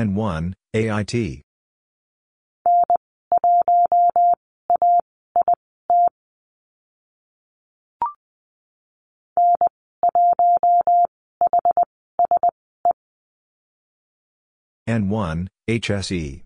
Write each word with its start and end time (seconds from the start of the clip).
N1, 0.00 0.54
AIT. 0.72 1.42
N1, 14.88 15.48
HSE. 15.68 16.42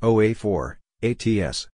OA4, 0.00 0.76
ATS. 1.02 1.68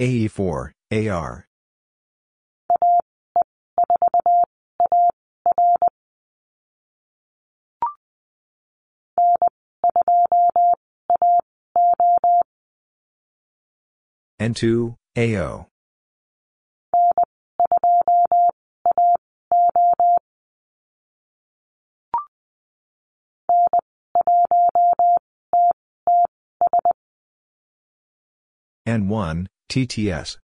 AE4, 0.00 0.72
AR. 0.92 1.49
N2, 14.40 14.96
AO. 15.18 15.66
N1, 28.88 29.46
TTS. 29.68 30.38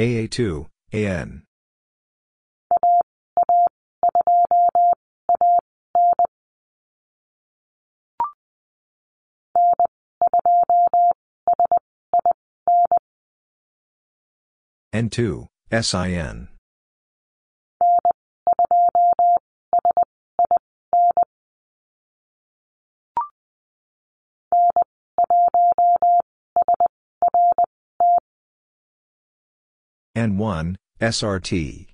AA2, 0.00 0.66
AN. 0.94 1.42
N2, 14.94 15.48
SIN. 15.70 16.48
N1, 30.16 30.76
SRT. 31.00 31.86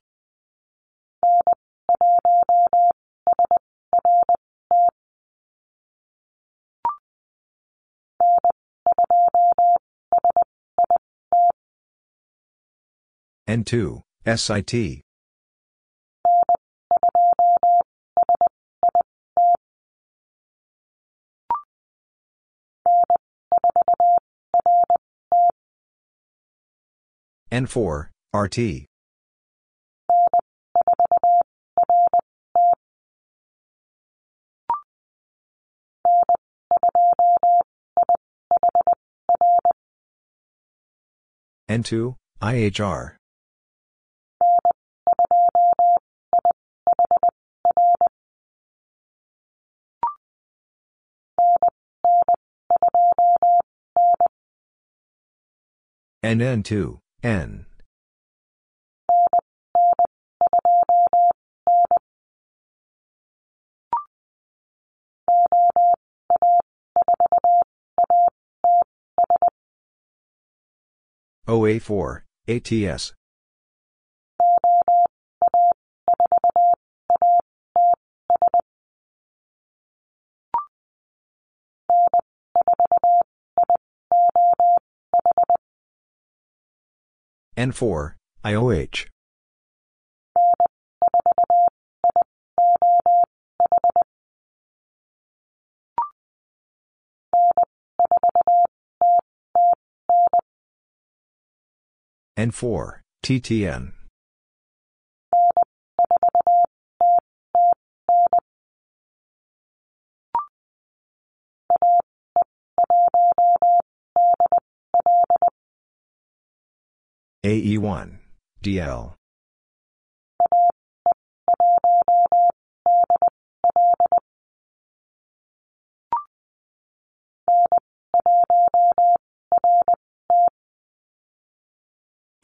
N2, 13.49 14.03
SIT. 14.26 15.06
N4, 27.52 28.08
RT. 28.34 28.86
N2, 41.68 42.14
IHR. 42.42 43.16
NN2, 56.24 56.98
N. 57.26 57.66
OA4, 71.48 72.22
ATS. 72.47 73.12
N4, 87.56 88.12
IOH. 88.44 89.06
N4, 102.37 103.00
TTN. 103.25 103.93
AE1, 117.46 118.18
DL. 118.60 119.14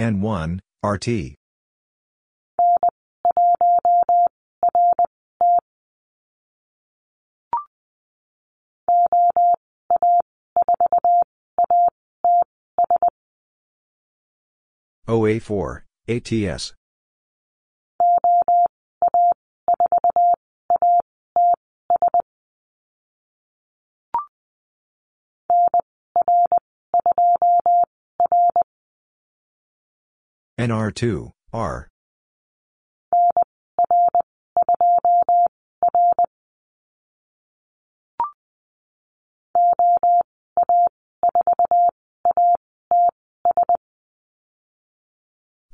N1, 0.01 0.61
RT. 0.85 1.35
OA4, 15.09 15.83
ATS. 16.09 16.75
NR2, 30.59 31.33
R. 31.53 31.89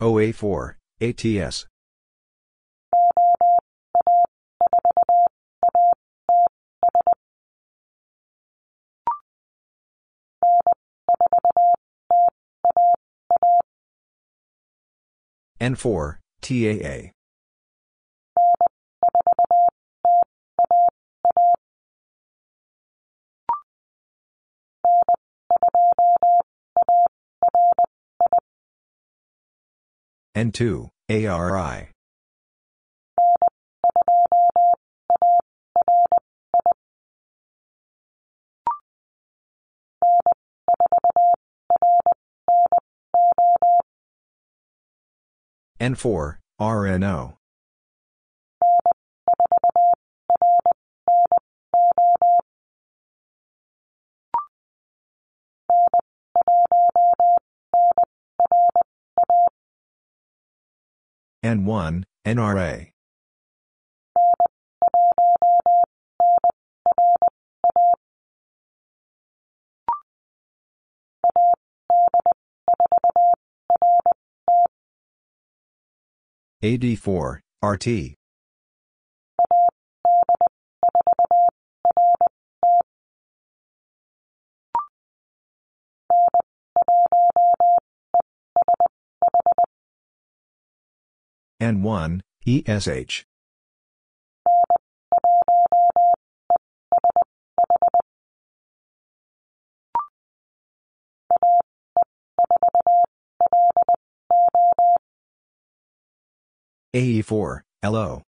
OA4, 0.00 0.74
ATS. 1.00 1.66
N4, 15.60 16.18
TAA. 16.40 17.10
N2, 30.36 30.90
ARI. 31.10 31.88
N4, 45.80 46.38
RNO. 46.60 47.38
N1, 61.48 62.04
NRA. 62.26 62.90
AD4, 76.62 77.40
RT. 77.62 78.18
N1, 91.60 92.20
ESH. 92.46 93.24
AE4, 106.94 107.60
LO. 107.84 108.27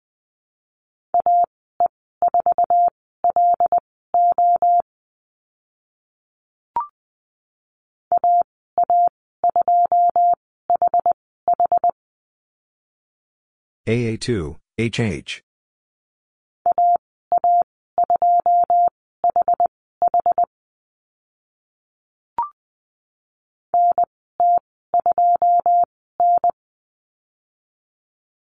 AA2, 13.86 14.56
HH. 14.78 15.42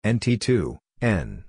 NT2, 0.05 0.79
N. 1.01 1.45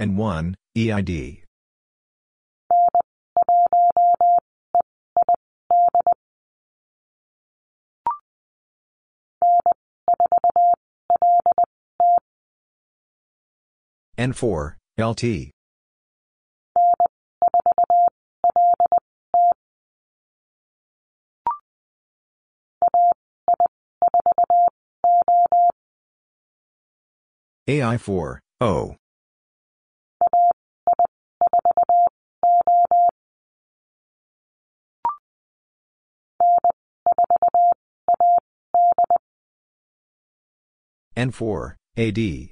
N1, 0.00 0.54
EID. 0.80 1.44
N4, 14.16 14.76
LT. 14.98 15.50
AI4, 27.68 28.38
O. 28.60 28.99
N4, 41.16 41.74
AD. 41.96 42.50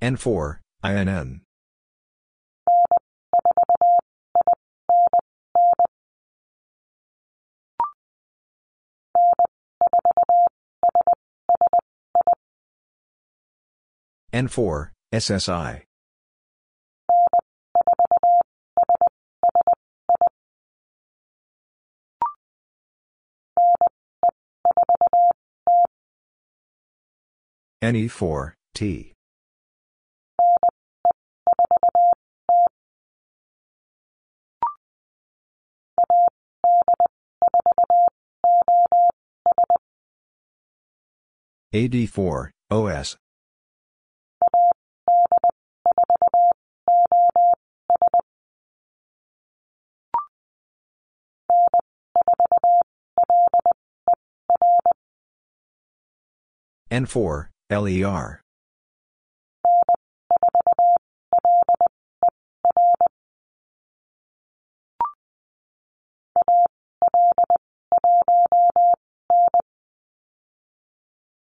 N4, 0.00 0.58
INN. 0.84 1.42
N4, 14.32 14.90
SSI. 15.12 15.87
NE4, 27.82 28.52
T. 28.74 29.14
AD4, 41.72 42.50
OS. 42.70 43.16
N4, 56.90 57.48
LER. 57.70 58.40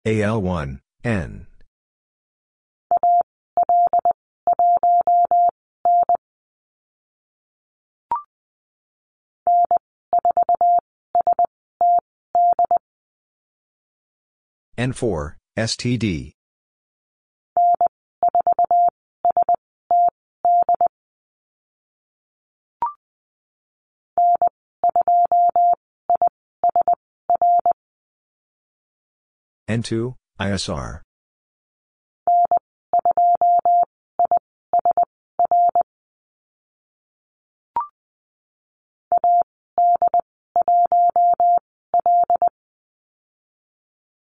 AL1, 0.07 0.81
N. 1.05 1.47
N4, 14.79 15.37
STD. 15.57 16.33
N2, 29.69 30.15
ISR. 30.39 31.06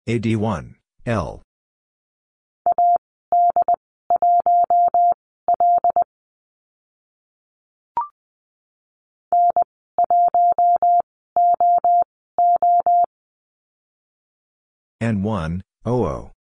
AD1, 0.09 0.73
L. 1.05 1.43
N1, 14.99 15.61
OO. 15.85 16.31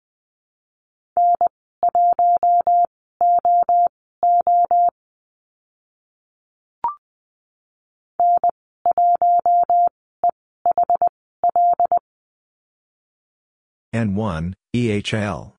N1, 13.94 14.52
EHL. 14.74 15.52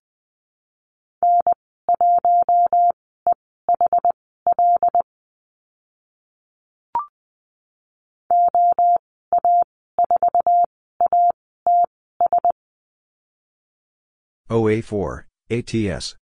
OA4, 14.51 15.23
ATS. 15.51 16.15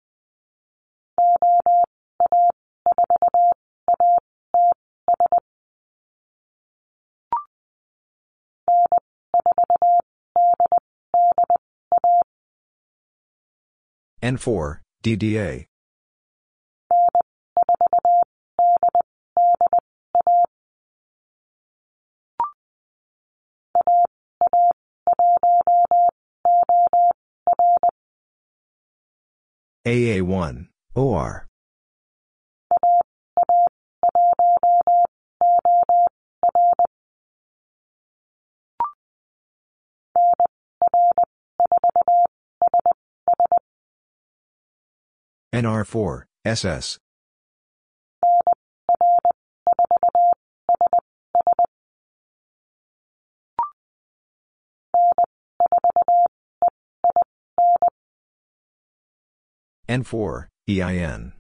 N4, 14.22 14.80
DDA. 15.04 15.66
AA1, 29.86 30.68
OR. 30.96 31.48
NR4, 45.56 46.24
SS. 46.44 47.00
N4, 59.88 60.48
EIN. 60.68 61.32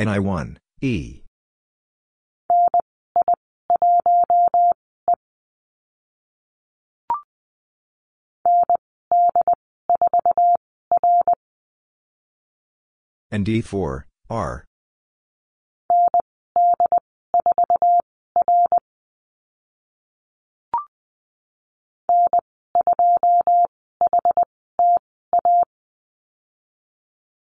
NI1, 0.00 0.56
E. 0.80 1.19
And 13.32 13.46
D4, 13.46 14.02
R. 14.28 14.64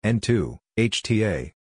N2, 0.05 0.59
HTA. 0.79 1.53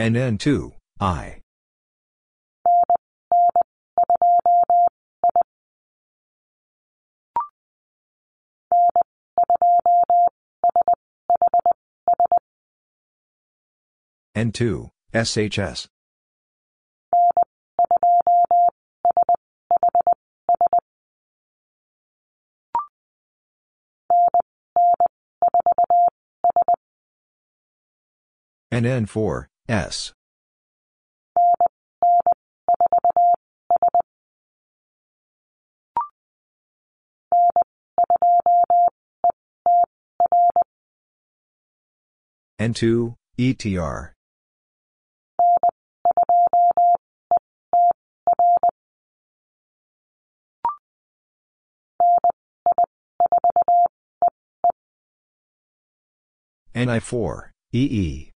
NN2, 0.00 0.72
I. 0.98 1.40
N2, 14.34 14.90
SHS. 15.12 15.86
NN4, 28.72 29.46
S. 29.68 30.12
N2, 42.60 43.16
ETR. 43.38 44.12
NI4, 56.76 57.50
EE. 57.72 58.29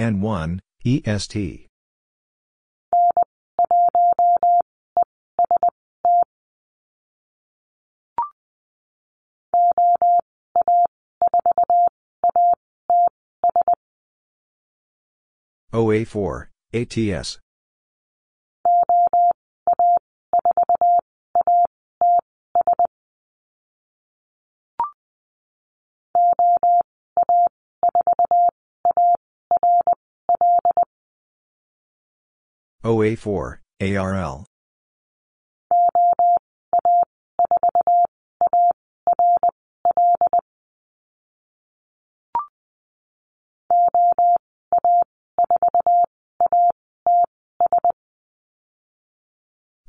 N1, 0.00 0.58
EST. 0.84 1.68
OA4, 15.72 16.48
ATS. 16.72 17.43
OA4, 32.84 33.60
ARL. 33.80 34.46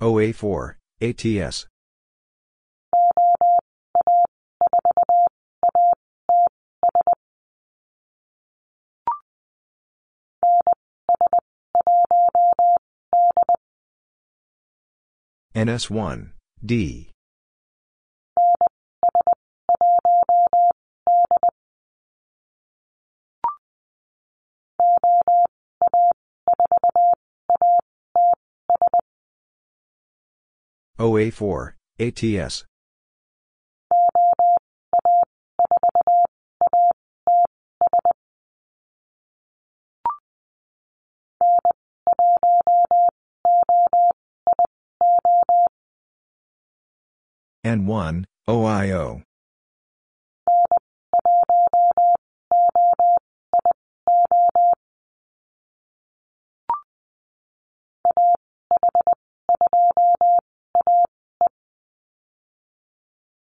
OA4, 0.01 0.75
ATS. 1.01 1.67
NS1, 15.55 16.31
D. 16.65 17.11
OA4, 30.99 31.73
ATS. 31.99 32.65
N1, 47.65 48.25
OIO. 48.47 49.23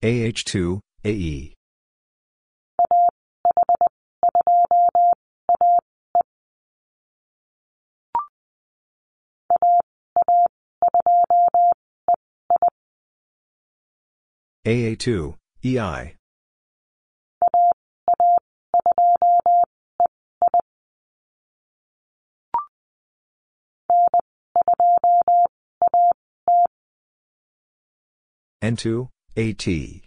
AH2, 0.03 0.81
AE. 1.05 1.55
AA2, 14.65 15.35
EI. 15.63 16.15
N2, 28.63 29.11
AT. 29.37 30.04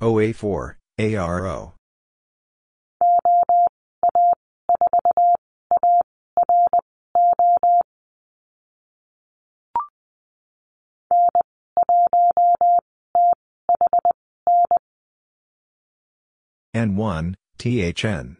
OA4, 0.00 0.76
ARO. 0.98 1.74
N1, 16.76 17.34
THN. 17.58 18.36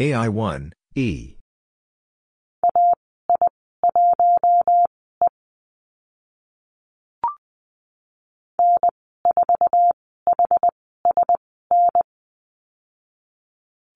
AI1, 0.00 0.72
E. 0.94 1.36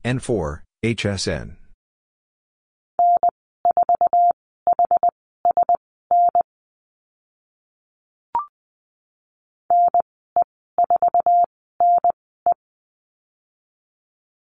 N4, 0.05 0.61
HSN. 0.85 1.57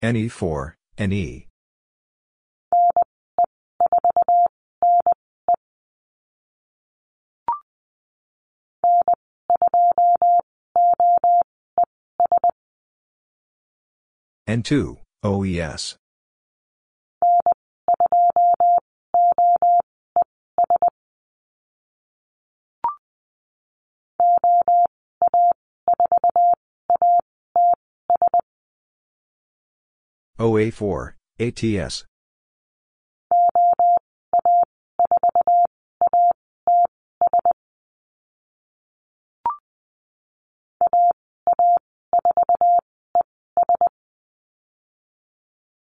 NE4, 0.02 0.74
NE. 0.98 1.48
N2, 14.49 14.97
OES. 15.23 15.95
OA4, 30.39 31.13
ATS. 31.39 32.09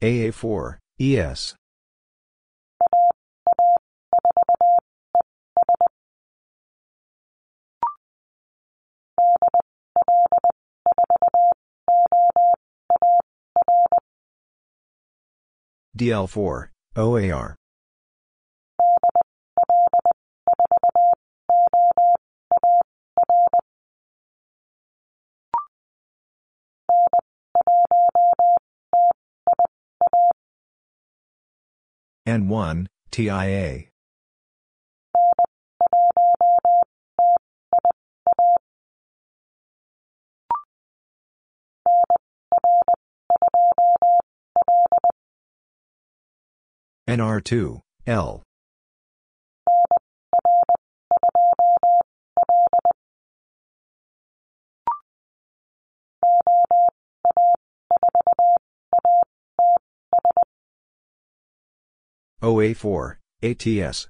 AA4, 0.05 0.77
ES. 0.99 1.55
DL4, 15.97 16.67
OAR. 16.97 17.55
N1, 32.27 32.87
TIA. 33.11 33.89
NR2, 47.07 47.81
L. 48.07 48.44
OA4, 62.45 63.15
ATS. 63.41 64.07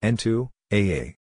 N2, 0.00 0.48
AA. 0.70 1.17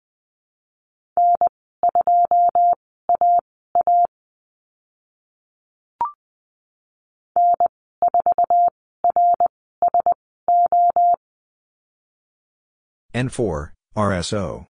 N4, 13.18 13.72
RSO. 13.96 14.68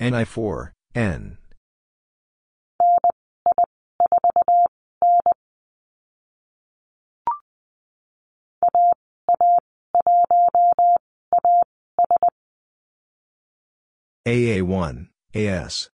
NI4, 0.00 0.72
N. 0.96 1.38
AA1, 14.26 15.11
AS. 15.34 15.88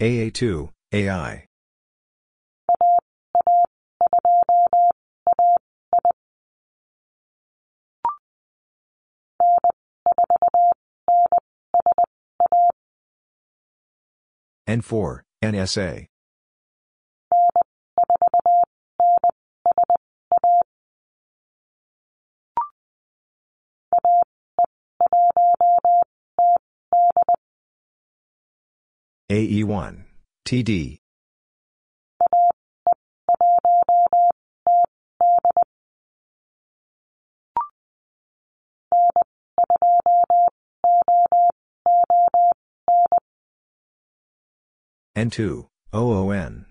AA2, 0.00 0.70
AI. 0.92 1.46
N4, 14.68 15.22
NSA. 15.42 16.06
AE1, 29.30 30.04
TD. 30.46 31.01
N2, 45.14 45.66
OON. 45.92 46.64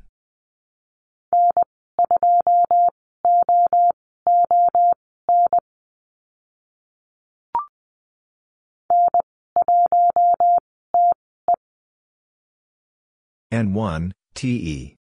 N1, 13.51 14.11
TE. 14.33 14.95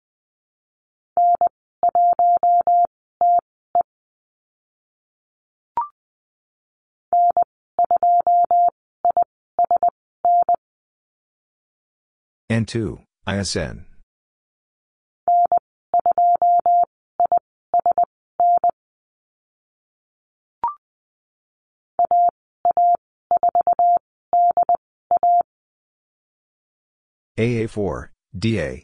N2, 12.49 13.03
ISN. 13.27 13.85
AA4, 27.37 28.09
DA. 28.37 28.83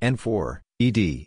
N4, 0.00 0.60
ED. 0.80 1.26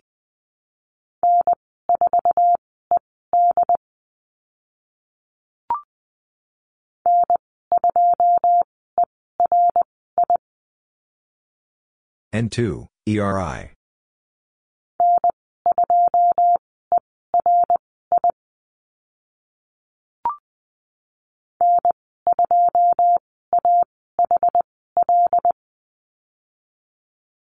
N2, 12.34 12.86
ERI. 13.06 13.72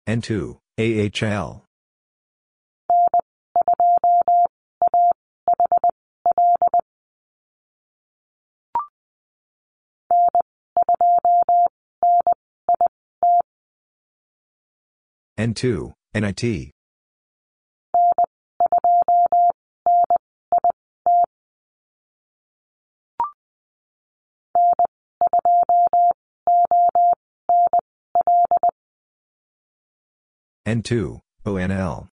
N2, 0.10 0.58
AHL. 0.78 1.64
N2, 15.42 15.92
NIT. 16.14 16.72
N2, 30.68 31.22
ONL. 31.44 32.11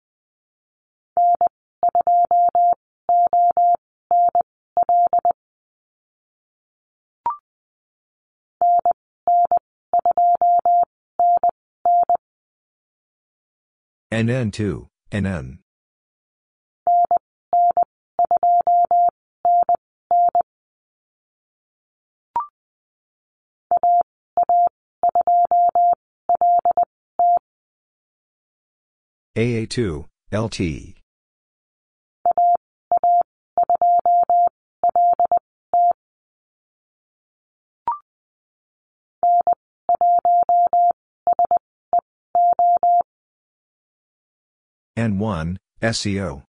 NN2, 14.16 14.88
NN. 15.12 15.58
AA2, 29.36 30.06
LT. 30.32 30.95
N1, 44.98 45.58
SEO. 45.82 46.44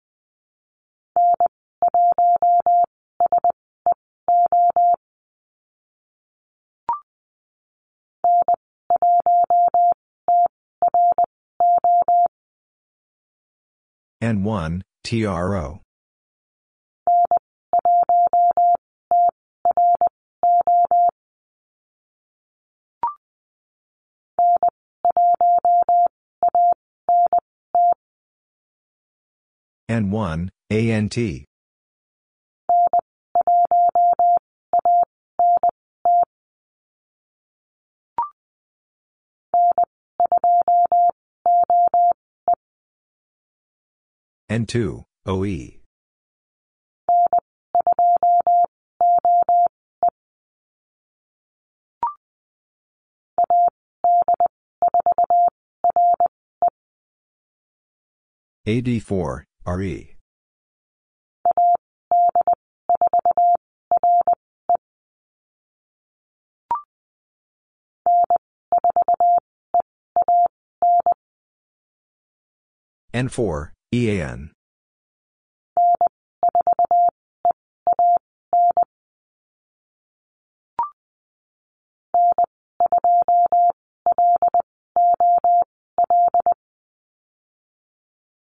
N1, 14.21 14.83
TRO. 15.05 15.81
N1, 29.93 30.49
ANT. 30.71 31.19
N2, 44.51 45.05
OE. 45.27 45.79
AD4, 58.67 59.43
RE. 59.67 60.17
N4, 73.15 73.71
EAN. 73.93 74.51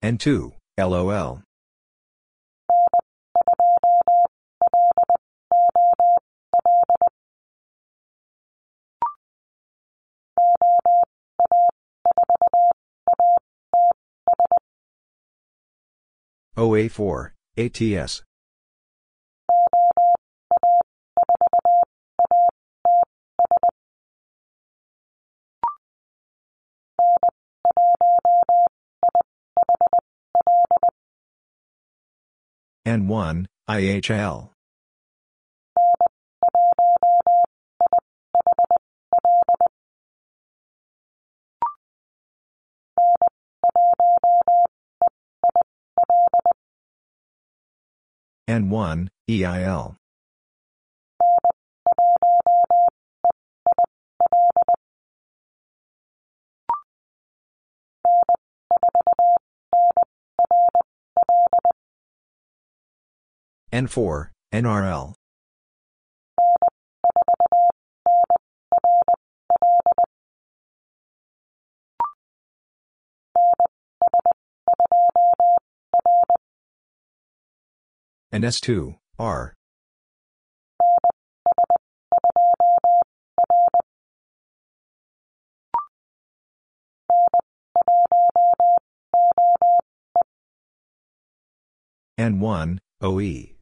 N2, 0.03 0.53
LOL. 0.79 1.43
OA4, 16.59 17.31
ATS. 17.57 18.23
N1, 32.87 33.47
IHL. 33.69 34.51
N1, 48.49 49.09
EIL. 49.29 49.97
N4, 63.73 64.31
NRL. 64.55 65.15
And 78.33 78.45
S2, 78.45 78.97
R. 79.19 79.55
N1, 92.19 92.79
OE. 93.03 93.53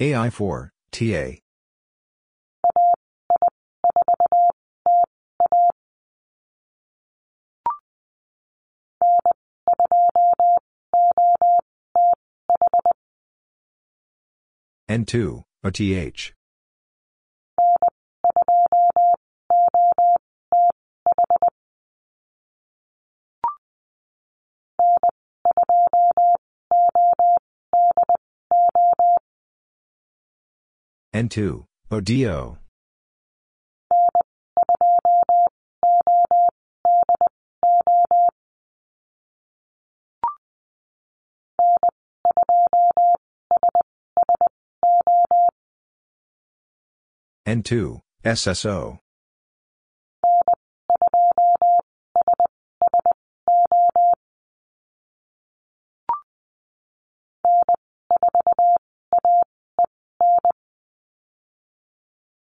AI4, 0.00 0.70
TA. 0.90 1.38
N2, 14.88 15.44
OTH. 15.64 16.34
N2, 31.14 31.64
ODO. 31.90 32.58
N2, 47.46 48.00
SSO. 48.24 48.98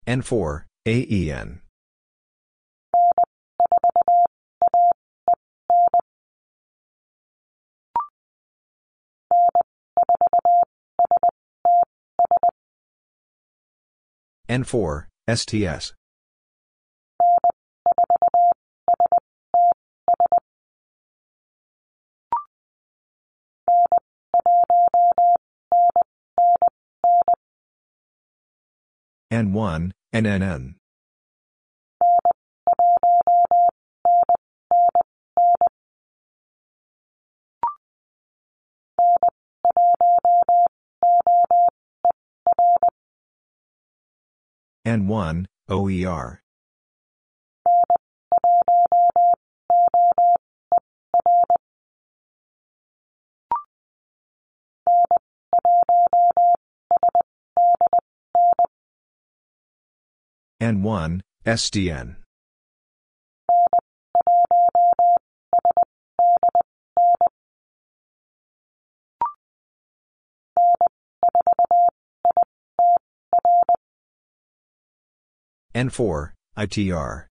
N4, 0.05 0.63
AEN. 0.85 1.61
N4, 14.49 15.05
STS. 15.27 15.93
N1, 29.31 29.91
NNN. 30.15 30.73
N1, 44.85 45.45
OER. 45.69 46.41
N1, 60.61 61.21
SDN. 61.45 62.15
N4, 75.75 76.31
ITR. 76.57 77.27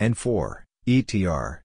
N4, 0.00 0.64
ETR. 0.86 1.60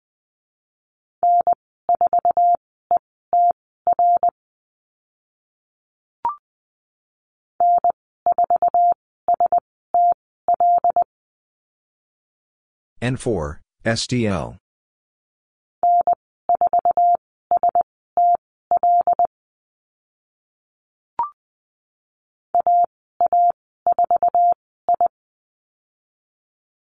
N4, 13.02 13.60
STL. 13.90 14.56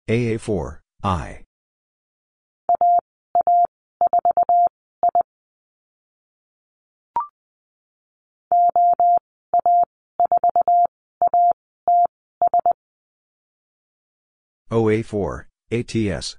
AA4, 0.08 0.80
I. 1.02 1.44
OA4, 14.72 15.46
ATS. 15.72 16.38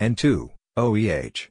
N2, 0.00 0.50
OEH. 0.76 1.48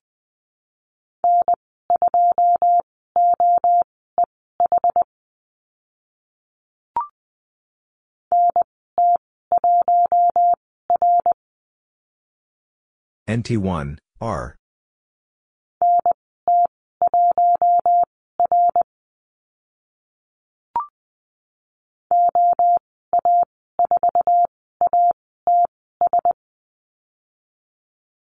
NT1, 13.27 13.97
R. 14.21 14.55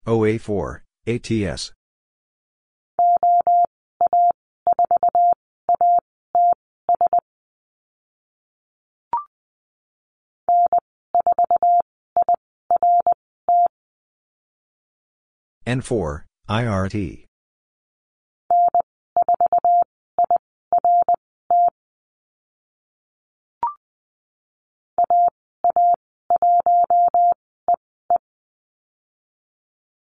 OA4, 0.07 0.81
ATS. 1.07 1.73
N4, 15.67 16.23
IRT. 16.49 17.27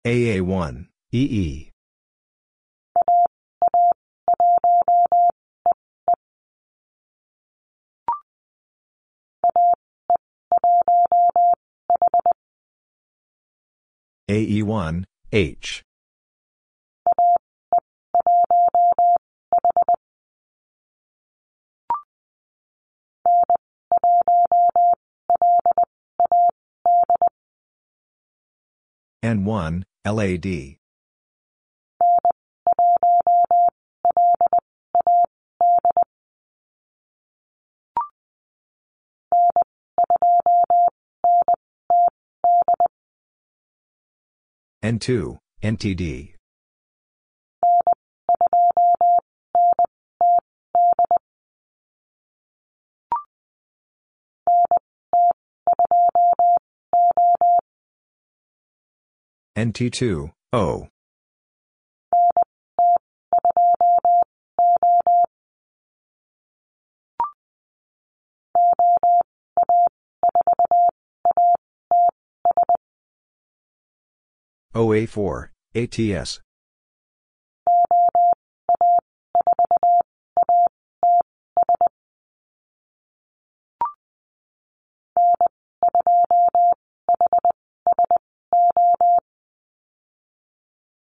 AA1, 0.07 0.87
EE. 1.13 1.71
AE1, 14.29 15.05
H. 15.33 15.85
N1, 29.25 29.85
LAD. 30.05 30.77
N2, 44.83 45.39
NTD. 45.63 46.34
NT2, 59.57 60.33
O. 60.53 60.89
OA4, 74.75 75.51
ATS. 75.77 76.41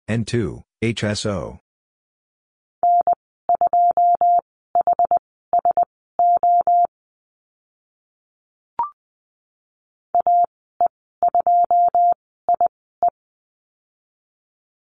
N2, 0.08 0.62
HSO. 0.82 1.58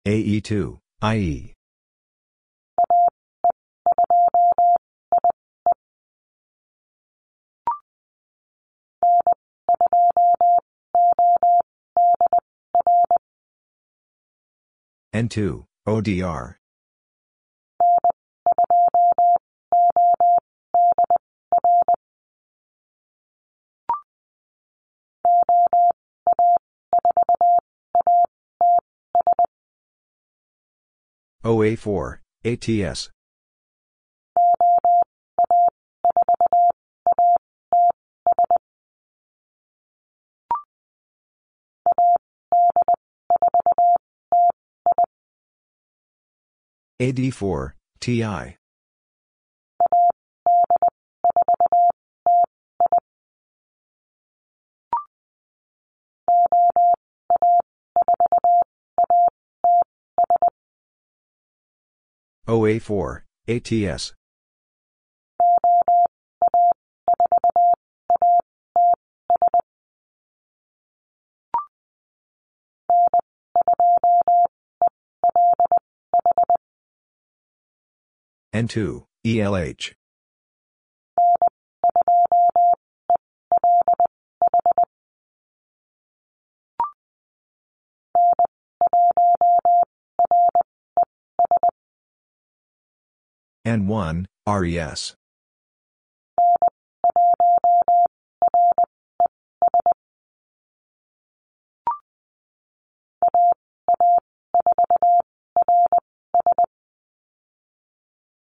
AE2, 0.08 0.80
IE. 1.02 1.59
N2, 15.14 15.66
ODR. 15.88 16.56
OA4, 31.44 32.20
ATS. 32.46 33.10
AD4, 47.02 47.72
TI. 48.02 48.58
OA4, 62.50 63.22
ATS. 63.48 64.14
N2, 78.54 79.06
ELH. 79.24 79.94
N1, 93.68 94.26
RES. 94.48 95.19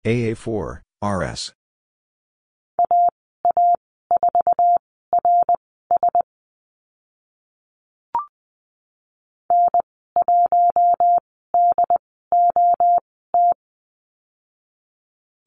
AA4, 0.06 0.82
RS. 1.02 1.54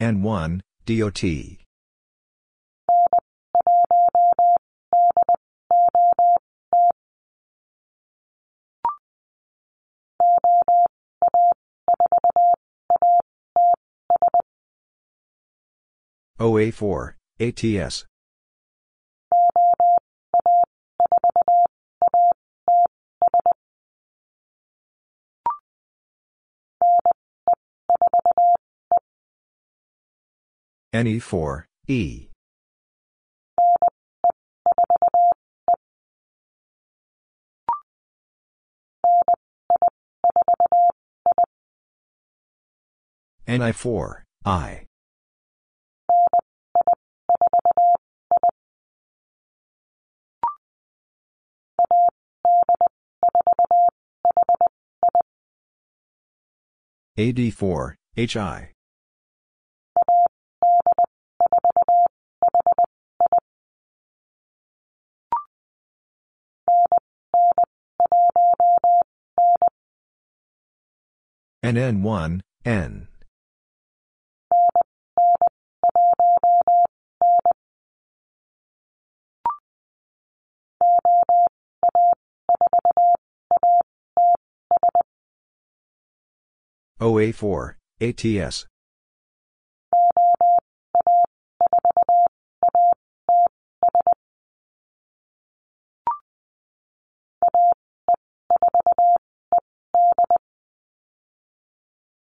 N1, 0.00 0.60
DOT. 0.86 1.65
OA4, 16.38 17.14
ATS. 17.40 18.04
NE4, 30.94 31.64
E. 31.88 32.28
NI4, 43.46 44.22
I. 44.44 44.86
AD4, 57.18 57.94
HI. 58.14 58.72
NN1, 71.64 72.42
N. 72.64 73.08
OA4, 87.00 87.74
ATS. 88.00 88.66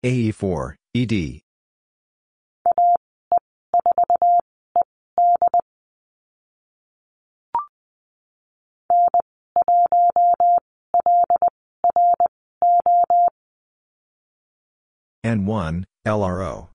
AE4, 0.03 0.75
ED. 0.93 1.41
N1, 15.25 15.83
LRO. 16.05 16.69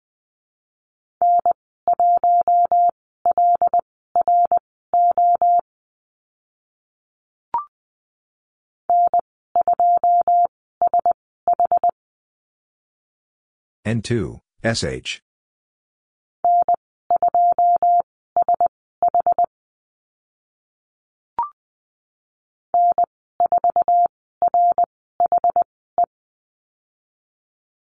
N2, 13.86 14.40
SH. 14.64 15.20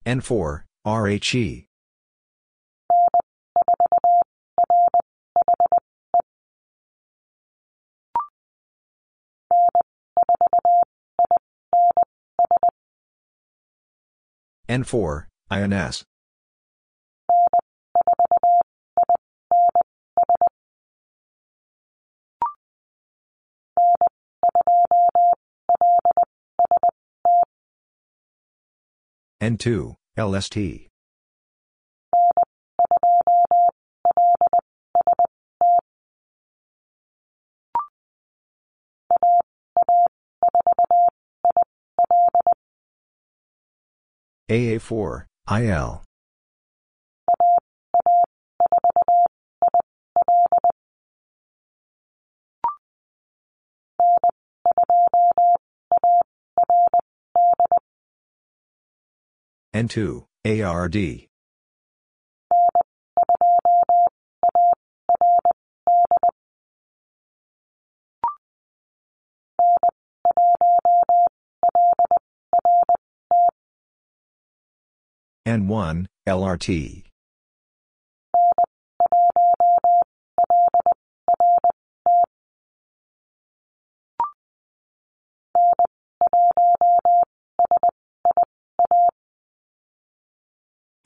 N4, 0.06 0.64
RHE. 0.86 1.68
N4, 14.68 15.26
INS. 15.50 16.04
N2, 29.44 29.94
LST. 30.16 30.88
AA4, 44.50 45.26
IL. 45.50 46.04
N2, 59.74 60.26
ARD. 60.46 61.28
N1, 75.48 76.06
LRT. 76.28 77.13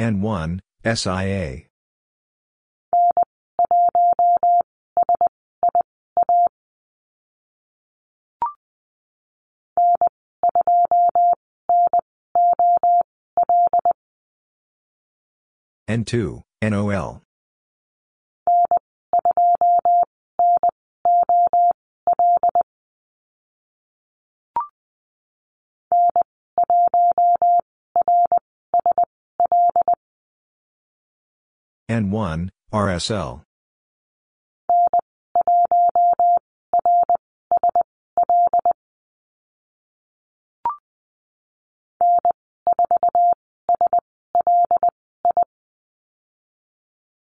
N1, 0.08 0.60
SIA. 0.86 1.64
N2, 15.89 16.41
NOL. 16.62 17.22
N1, 31.90 32.50
RSL. 32.74 33.44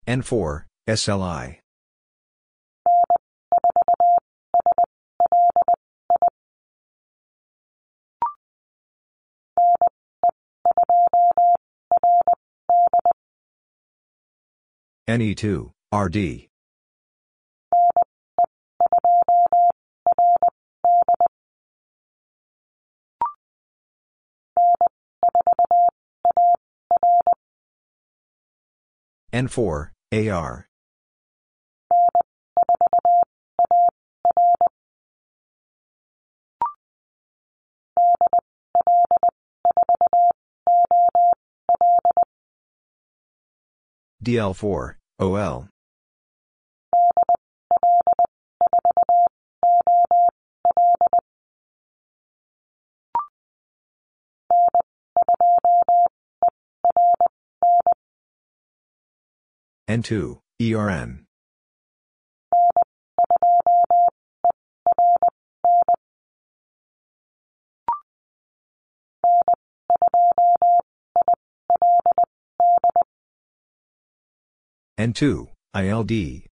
N4, 0.06 0.64
SLI. 0.86 1.62
NE2, 15.12 15.70
RD. 15.92 16.48
N4, 29.34 29.90
AR. 30.12 30.66
DL4, 44.24 45.01
OL. 45.22 45.68
N2, 59.88 60.40
ERN. 60.60 61.26
N2, 75.02 75.48
ILD. 75.74 76.46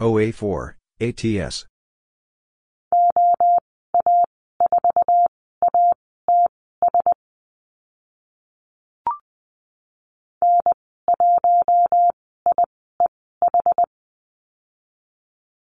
OA4, 0.00 0.74
ATS. 1.00 1.66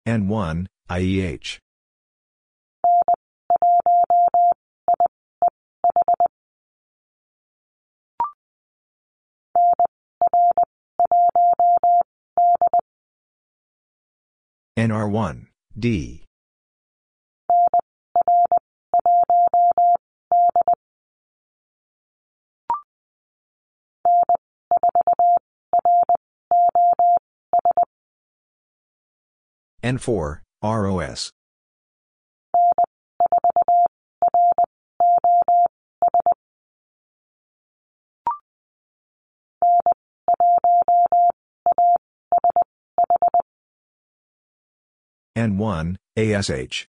N1, 0.10 0.66
IEH. 0.90 1.60
NR1, 14.76 15.46
D. 15.78 16.24
N4, 29.82 30.42
ROS. 30.62 31.32
N1, 45.38 45.96
ASH. 46.18 46.89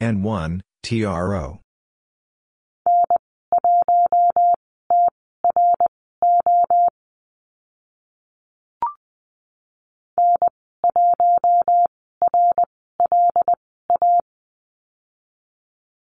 N1, 0.00 0.60
TRO. 0.82 1.60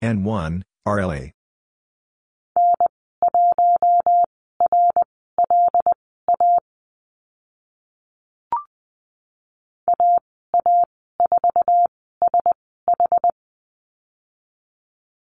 N1, 0.01 0.63
RLA. 0.87 1.31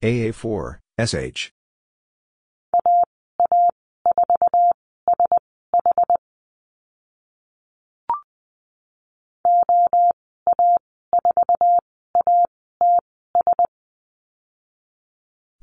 AA4, 0.02 0.80
SH. 0.98 1.52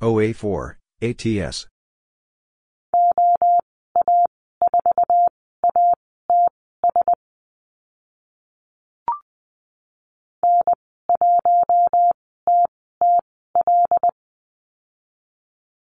OA4, 0.03 0.77
ATS. 1.01 1.67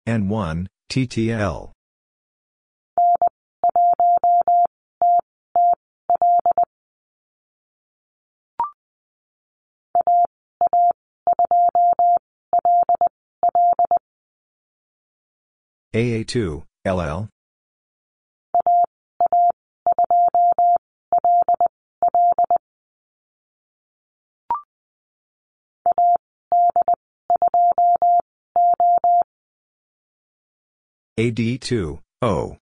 N1, 0.07 0.67
TTL. 0.89 1.73
AA2, 15.93 16.63
LL. 16.85 17.29
AD2, 31.19 31.99
O. 32.21 32.59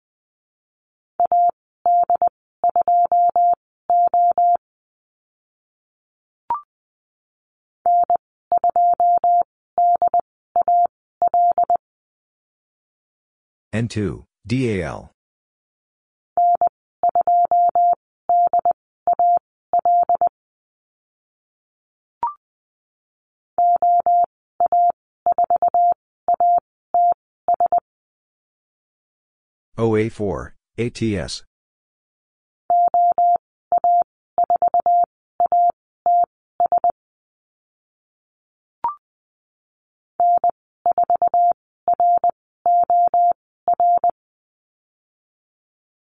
N2, 13.73 14.23
DAL. 14.45 15.13
OA4, 29.77 30.51
ATS. 30.77 31.43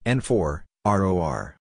N4, 0.06 0.62
ROR. 0.86 1.58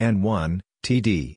N1, 0.00 0.60
TD. 0.82 1.36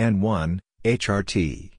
N1, 0.00 0.60
HRT. 0.84 1.75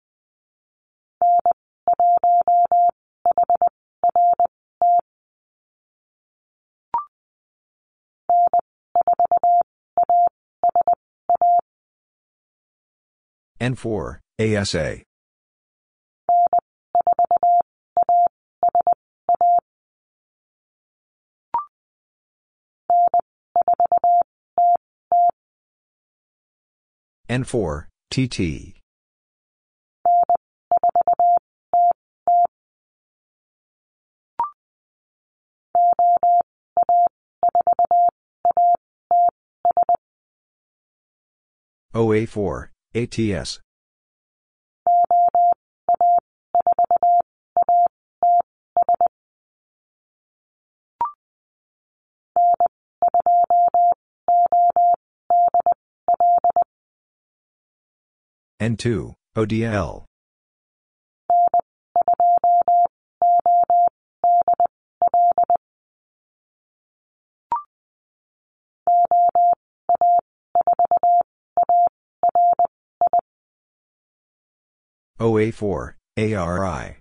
N4, 13.60 14.20
ASA. 14.40 15.02
N4, 27.30 27.88
TT. 28.10 28.76
OA4, 41.94 42.70
ATS. 42.98 43.60
N2, 58.60 59.14
ODL. 59.36 60.07
OA4, 75.20 75.94
ARI. 76.18 76.98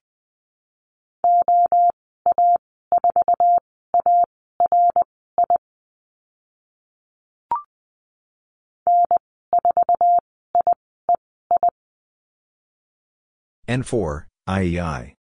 N4, 13.69 14.27
IEI. 14.49 15.17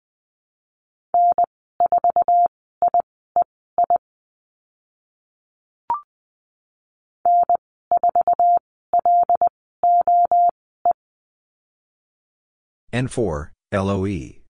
N4, 12.93 13.51
LOE. 13.71 14.41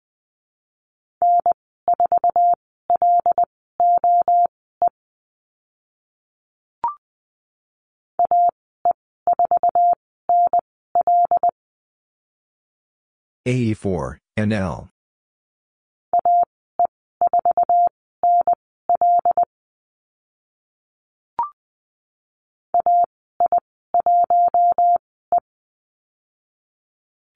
AE4, 13.48 14.18
NL. 14.38 14.90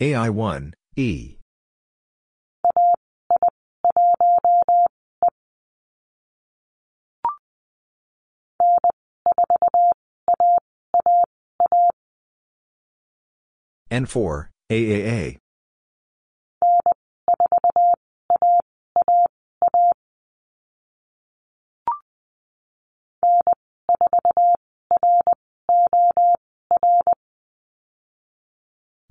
AI1, 0.01 0.73
E. 0.97 1.35
N4, 13.91 14.49
AAA. 14.71 15.37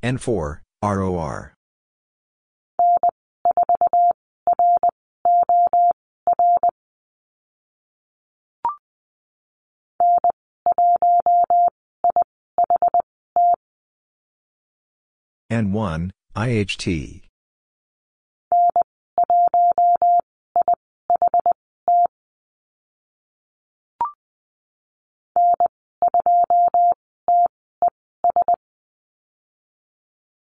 N4, 0.03 0.61
ROR. 0.83 1.54
N1, 15.51 16.11
IHT. 16.35 17.23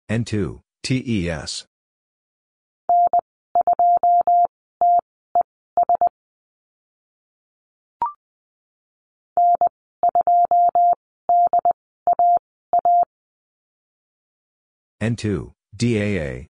N2, 0.09 0.61
TES. 0.83 1.65
N2, 15.01 15.51
DAA. 15.75 16.47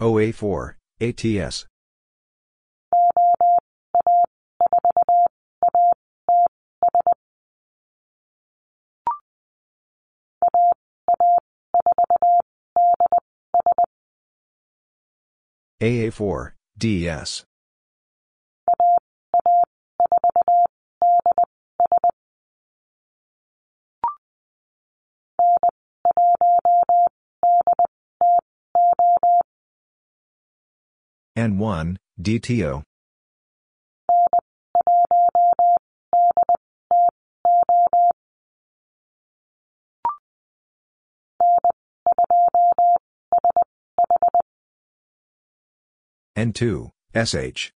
OA4, 0.00 0.74
ATS. 1.00 1.66
AA4, 15.82 16.52
DS. 16.78 17.44
N1, 31.36 31.96
DTO. 32.18 32.82
N2, 46.36 46.90
SH. 47.14 47.72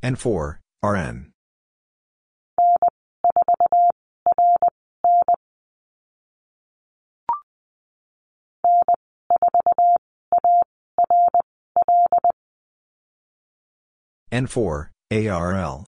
N4, 0.00 0.58
RN. 0.84 1.32
N4, 14.30 14.90
ARL. 15.10 15.87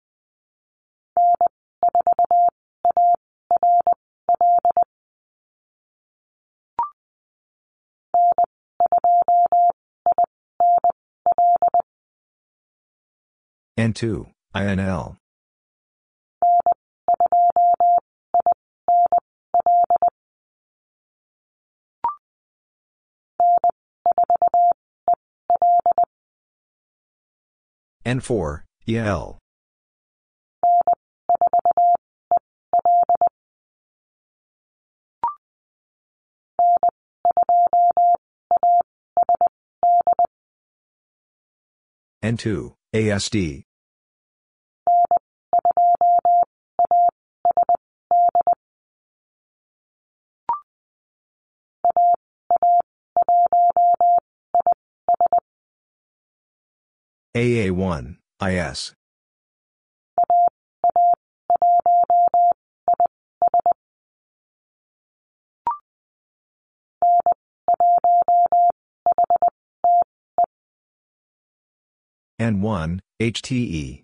N2, 13.77 14.29
INL. 14.55 15.17
N4, 28.07 28.63
EL. 28.87 29.39
N2, 42.25 42.75
ASD. 42.95 43.65
AA1, 57.37 58.17
IS. 58.41 58.95
N1, 72.41 72.99
HTE. 73.21 74.03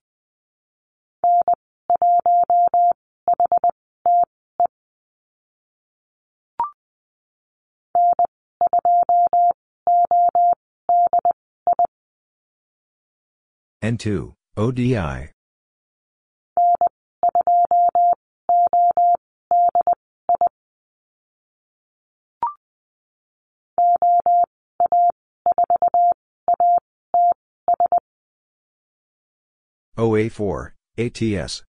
N2, 13.82 14.34
ODI. 14.56 15.30
OA4, 30.00 30.72
ATS. 30.96 31.62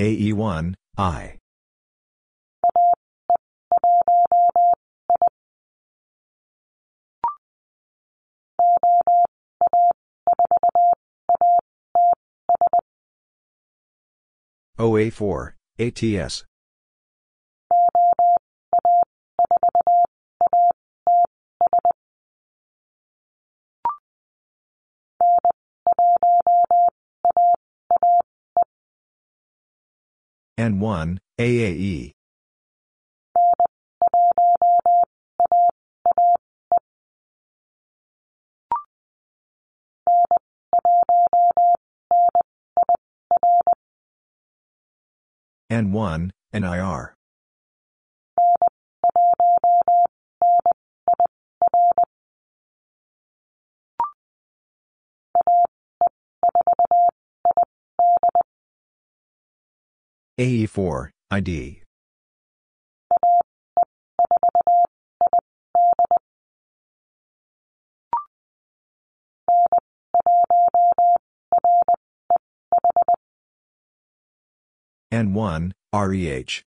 AE1, 0.00 0.74
I. 0.96 1.38
OA4, 14.78 15.52
ATS. 15.80 16.44
N1, 30.58 31.18
AAE. 31.38 32.17
N1, 45.70 46.30
NIR. 46.54 47.14
AE4, 60.38 61.10
ID. 61.30 61.82
N1, 75.10 75.72
REH. 75.94 76.62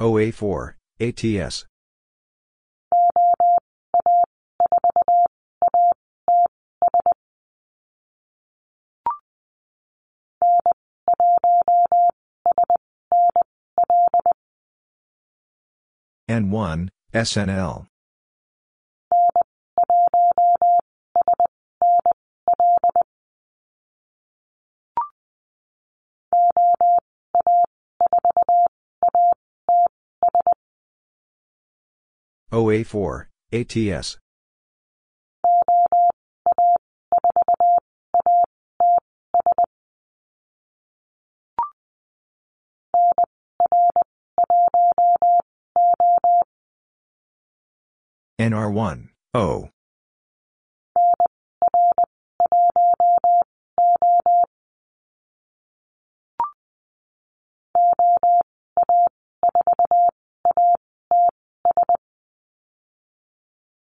OA4, 0.00 0.74
ATS. 1.00 1.64
N1, 16.34 16.88
SNL. 17.14 17.86
OA4, 32.52 33.26
ATS. 33.52 34.18
NR1, 48.44 49.08
O. 49.32 49.70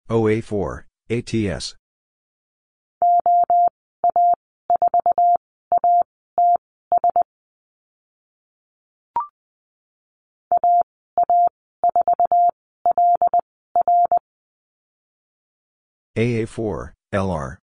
OA4, 0.09 0.83
ATS. 1.09 1.75
AA4, 16.19 16.91
LR. 17.13 17.59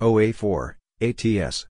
OA4, 0.00 0.74
ATS. 1.00 1.66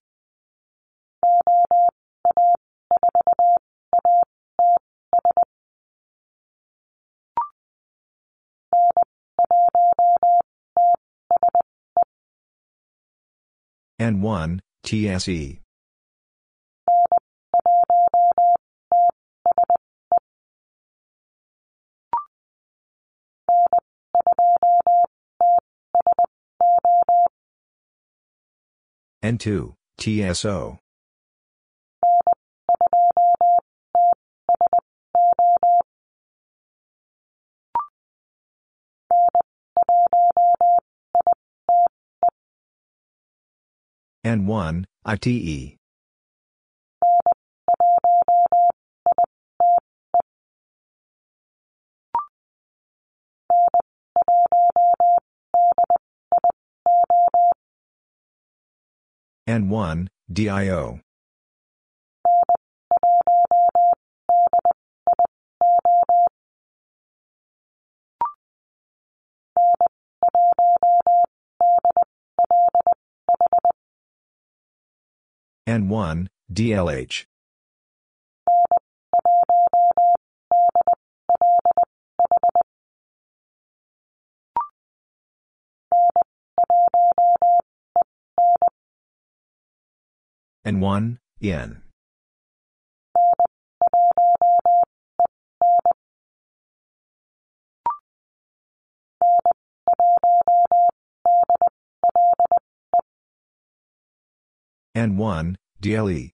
N1, 14.00 14.60
TSE. 14.84 15.60
N2, 29.24 29.74
TSO. 29.98 30.78
N1, 44.28 44.84
ITE. 45.06 45.78
N1, 59.48 60.08
DIO. 60.30 61.00
N1, 75.68 76.28
DLH. 76.50 77.26
N1, 90.64 91.18
N. 91.42 91.82
N1, 104.98 105.54
DLE. 105.80 106.32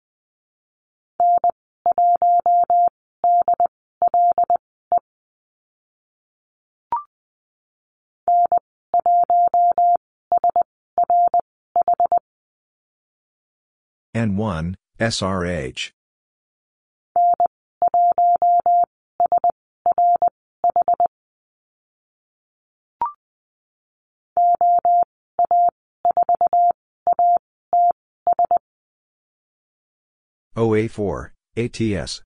N1, 14.15 14.75
SRH. 14.97 15.91
OA4, 30.55 31.31
ATS. 31.57 32.21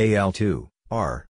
AL2, 0.00 0.68
R. 0.90 1.26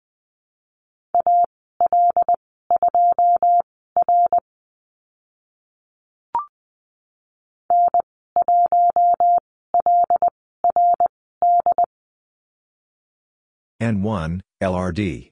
N1, 13.87 14.41
LRD. 14.61 15.30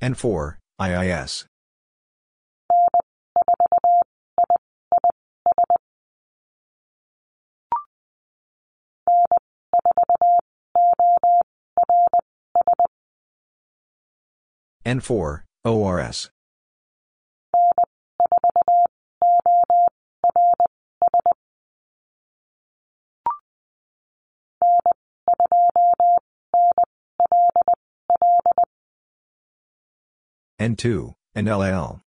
N4, 0.00 0.56
IIS. 0.78 1.44
N4, 14.86 15.42
ORS. 15.64 16.30
N2, 30.58 31.14
NLL. 31.36 32.00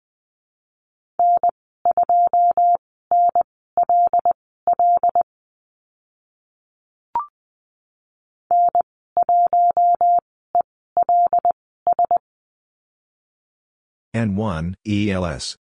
N1, 14.13 14.75
ELS. 14.85 15.57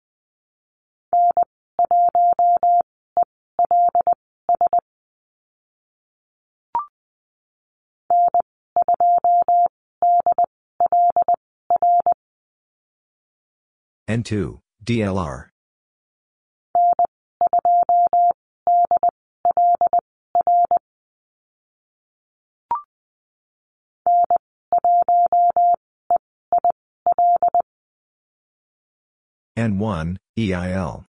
N2, 14.08 14.62
DLR. 14.86 15.50
N1, 29.58 30.18
EIL. 30.38 31.04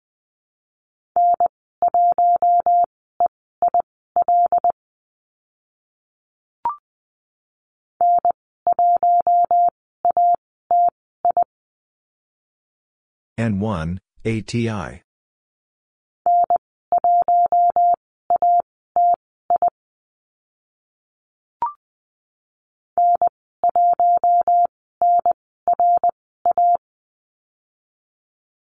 N1, 13.41 13.99
ATI. 14.27 15.03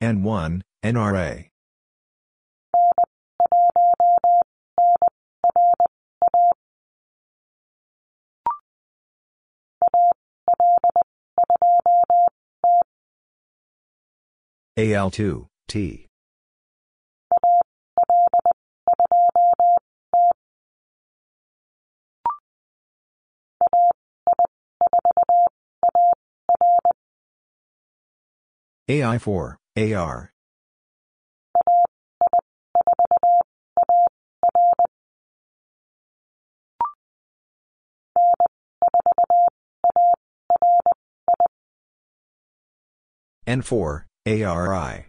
N1, 0.04 0.60
NRA. 0.84 1.48
AL2, 14.76 15.46
T. 15.68 16.06
AI4, 28.90 29.56
AR. 29.76 30.30
N4, 43.48 44.04
ARI. 44.26 45.06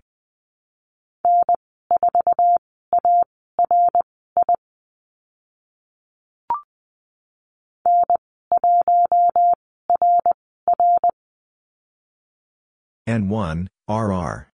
N1, 13.07 13.67
RR. 13.87 14.54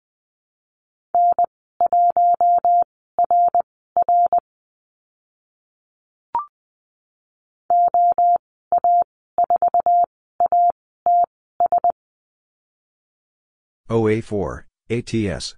OA4, 13.90 14.64
ATS. 14.90 15.56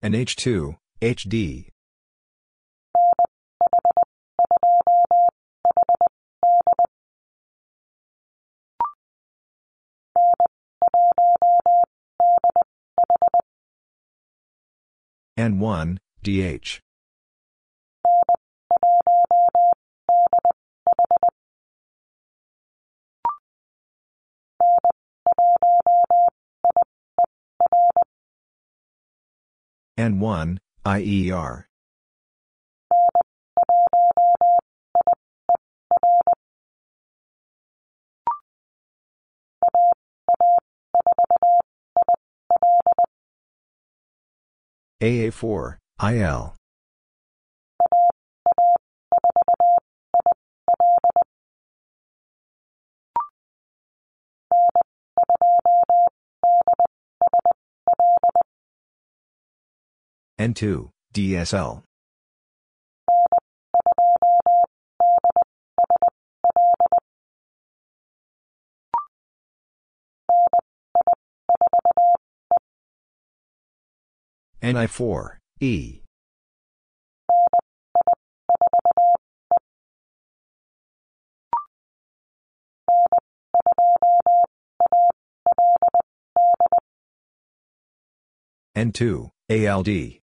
And 0.00 0.14
H2, 0.14 0.76
HD. 1.02 1.68
N1, 15.38 15.98
DH. 16.24 16.80
N1, 29.96 30.58
IER. 30.84 31.67
AA4, 45.00 45.76
IL. 46.02 46.54
N2, 60.40 60.90
DSL. 61.14 61.87
NI4, 74.62 75.36
E. 75.60 76.00
N2, 88.76 89.30
ALD. 89.50 90.18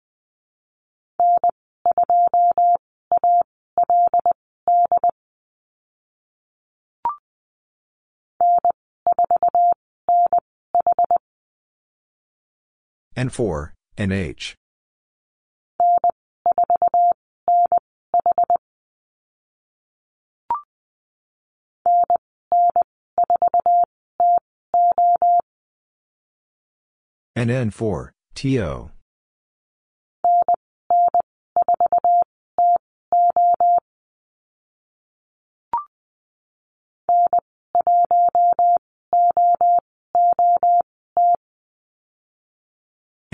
N4, 13.18 13.75
NH. 13.98 14.56
NN4, 27.38 28.10
TO. 28.34 28.92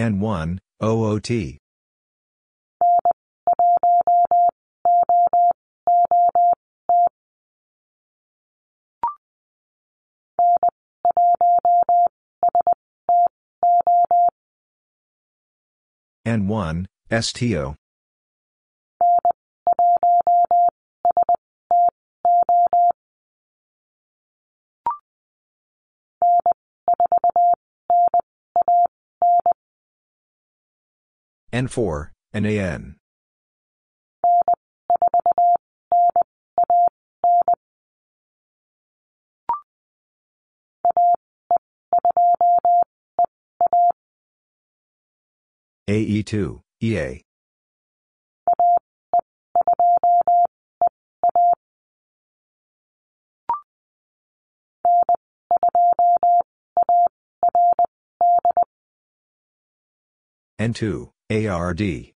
N1, 0.02 0.58
OOT. 0.82 1.60
N1, 16.26 16.86
STO. 17.12 17.76
N4, 31.54 32.12
NAN. 32.34 32.96
AE2, 45.90 46.62
EA. 46.82 47.22
N2, 60.62 61.12
ARD. 61.32 62.12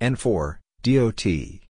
N4, 0.00 0.56
DOT. 0.82 1.69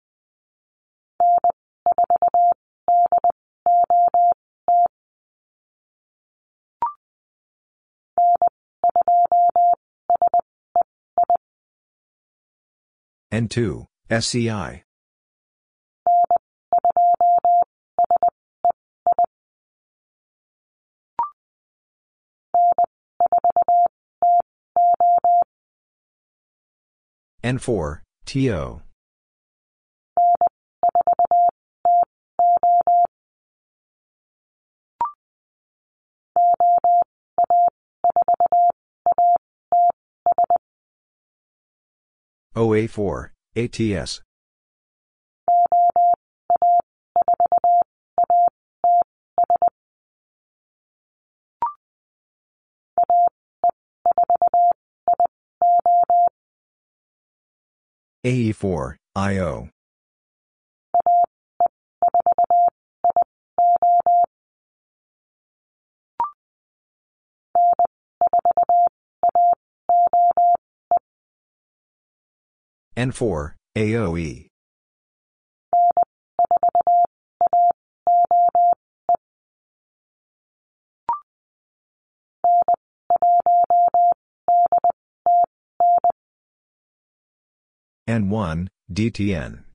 N2, 13.33 13.87
SCI. 14.11 14.83
N4, 27.45 28.01
TO. 28.27 28.83
OA4, 42.57 43.31
ATS. 43.57 44.23
AE4, 58.25 58.97
IO. 59.17 59.71
N4, 73.01 73.55
AOE. 73.79 74.49
N1, 88.07 88.69
DTN. 88.93 89.70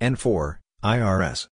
N4, 0.00 0.58
IRS. 0.82 1.48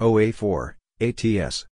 OA4, 0.00 0.74
ATS. 1.00 1.66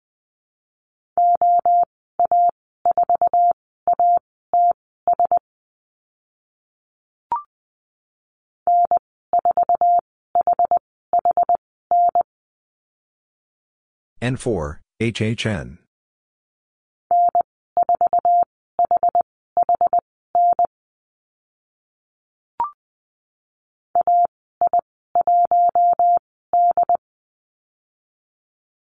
N4, 14.21 14.79
HHN. 14.99 15.77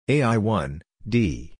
AI1, 0.08 0.82
D. 1.08 1.54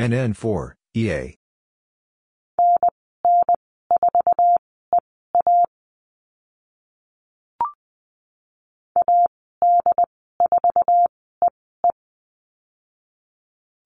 NN4, 0.00 0.72
EA. 0.92 1.36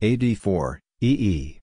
AD4, 0.02 0.78
EE. 1.02 1.60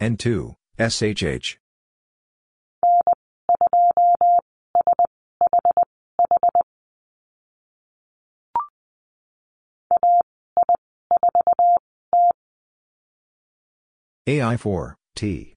N2, 0.00 0.54
SHH. 0.78 1.56
AI4, 14.26 14.94
T. 15.16 15.54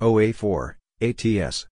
OA4, 0.00 0.74
ATS. 1.00 1.66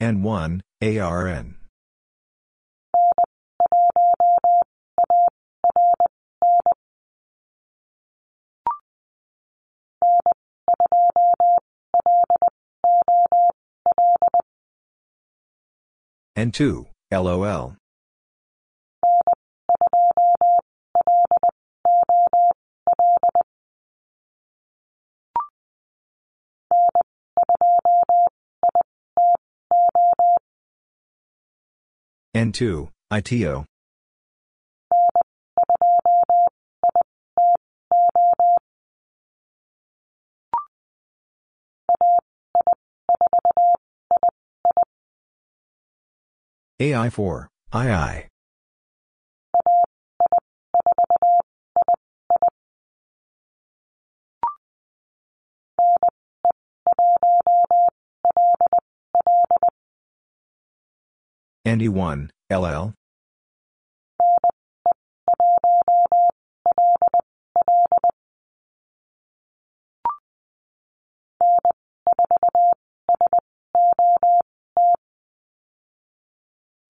N1, 0.00 0.60
ARN. 0.80 1.56
N2, 16.36 16.86
LOL. 17.10 17.76
N2, 32.38 32.88
ITO. 33.10 33.64
AI4, 46.80 47.48
II. 47.74 48.28
ND1, 61.68 62.30
LL. 62.50 62.94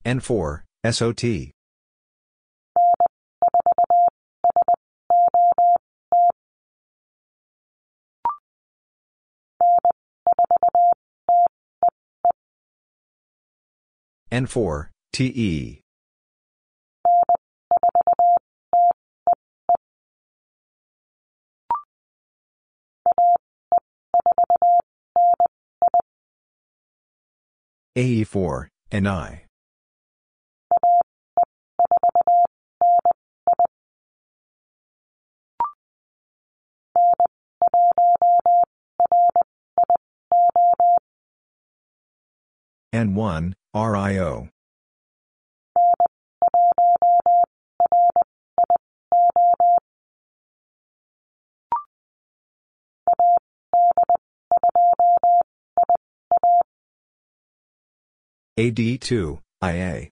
N4, 0.07 0.63
SOT. 0.85 1.58
N4, 14.31 14.89
TE. 15.13 15.81
AE4, 27.97 28.69
NI. 28.93 29.45
N1, 42.95 43.53
RIO. 43.75 44.49
AD2, 58.59 59.39
IA. 59.63 60.11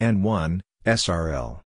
N1, 0.00 0.60
SRL. 0.84 1.60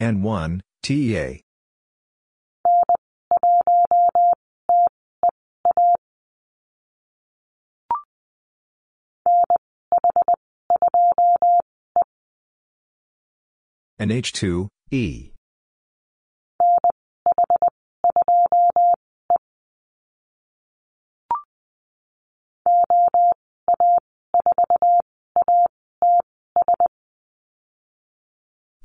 N1, 0.00 0.60
TEA. 0.82 1.42
And 14.00 14.10
H2, 14.10 14.66
E. 14.90 15.32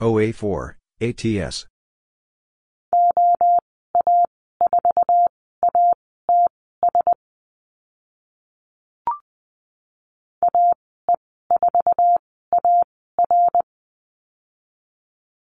OA4, 0.02 0.76
ATS. 1.00 1.66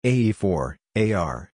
AE4, 0.06 0.76
AR. 0.98 1.50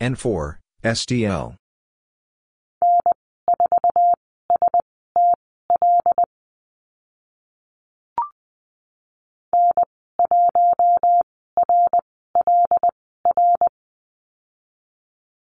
N4, 0.00 0.58
SDL. 0.84 1.59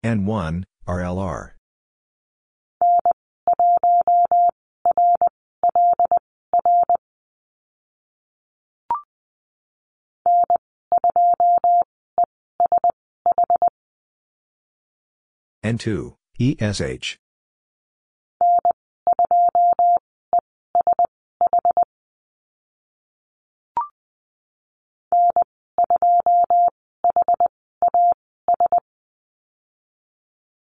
N1, 0.02 0.64
RLR. 0.88 1.50
N2, 15.62 16.14
ESH. 16.38 17.18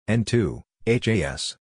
N2, 0.09 0.62
HAS. 0.87 1.57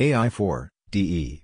AI4, 0.00 0.68
DE. 0.90 1.42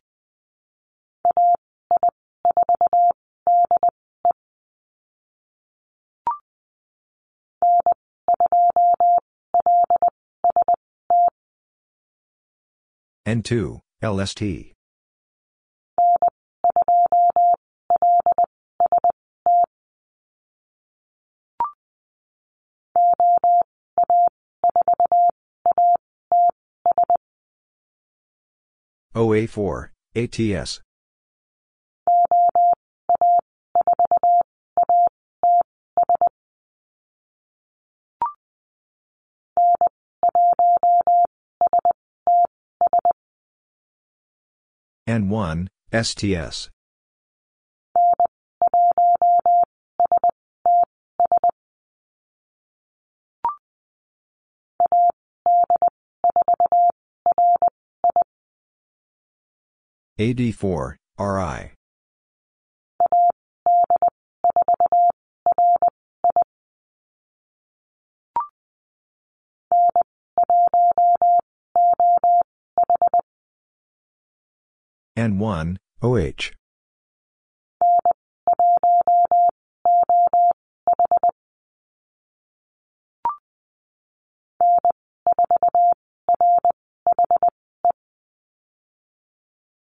N2, 13.27 13.81
LST. 14.03 14.73
OA4, 29.17 29.89
ATS. 30.15 30.86
N1, 45.09 45.69
STS. 45.93 46.69
AD4, 60.19 60.97
RI. 61.19 61.73
N1, 75.17 75.79
OH. 76.03 76.51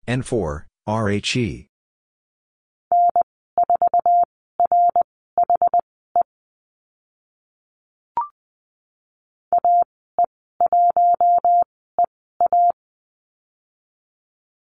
N4, 0.07 0.65
RHE. 0.87 1.69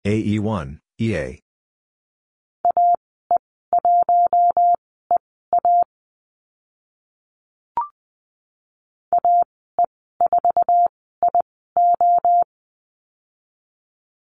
AE1, 0.04 0.80
EA. 1.00 1.40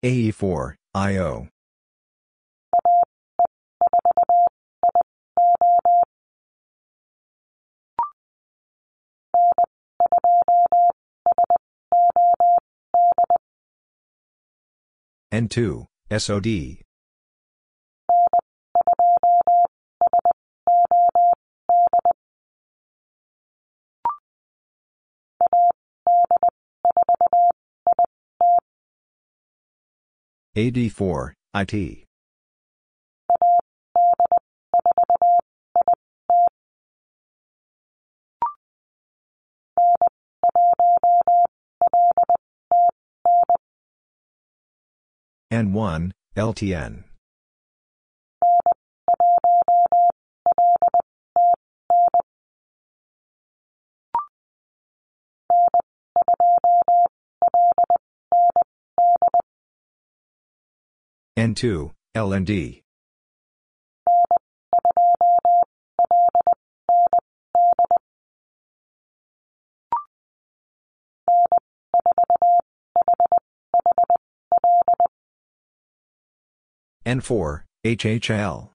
AE4, 0.04 0.76
IO. 0.94 1.48
N2, 15.36 15.86
SOD. 16.12 16.80
AD4, 30.56 31.34
IT. 31.54 32.05
N1, 45.56 46.12
LTN. 46.36 47.06
N2, 61.38 61.92
LND. 62.14 62.82
N4, 77.06 77.62
HHL. 77.86 78.70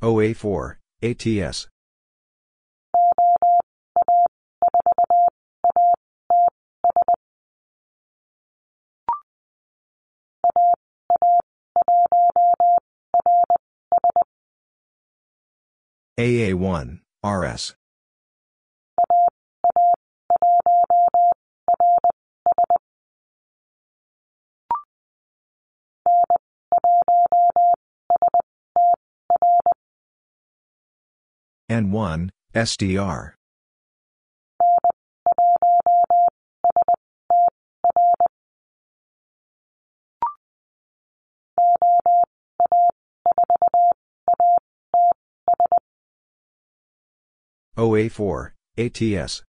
OA4, 0.00 0.76
ATS. 1.02 1.71
AA1, 16.18 17.00
RS. 17.24 17.74
N1, 31.70 32.28
SDR. 32.54 33.32
OA4, 47.76 48.52
ATS. 48.76 49.42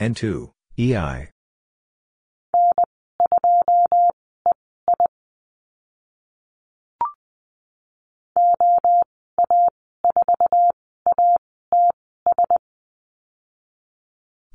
N2, 0.00 0.50
EI. 0.78 1.33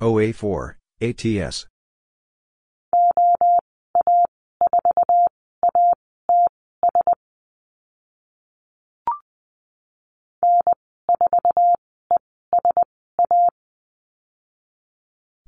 OA4, 0.02 0.76
ATS. 1.02 1.66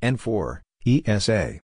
N4, 0.04 0.62
ESA. 0.86 1.62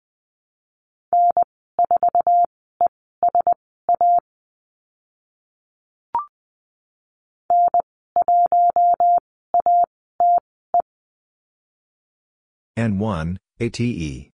N1, 12.80 13.36
ATE. 13.60 14.30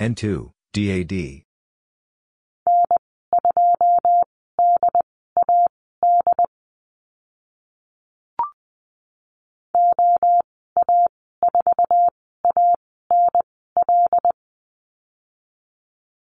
N2, 0.00 0.50
DAD. 0.72 1.44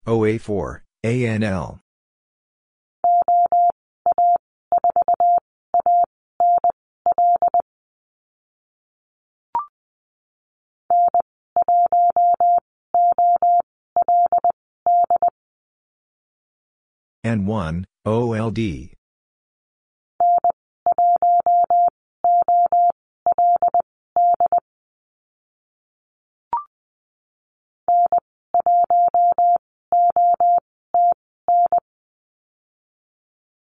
OA4, 0.06 0.82
ANL. 1.04 1.80
N1, 17.24 17.84
OLD. 18.06 18.95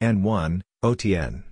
N1, 0.03 0.62
OTN. 0.83 1.45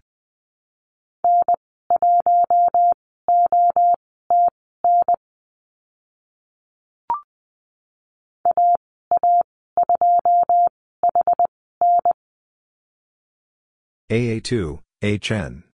AA2, 14.11 14.81
HN. 15.01 15.70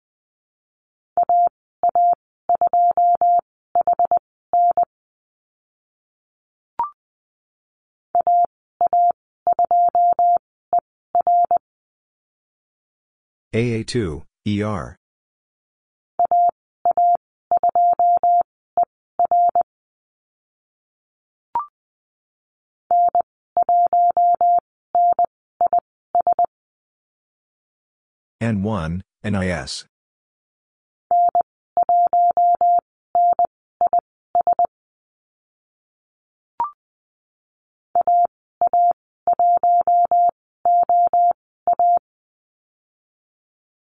AA2, 13.53 14.23
ER. 14.47 14.97
N1, 28.41 29.01
NIS. 29.23 29.85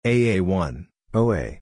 AA1, 0.05 0.85
OA. 1.15 1.59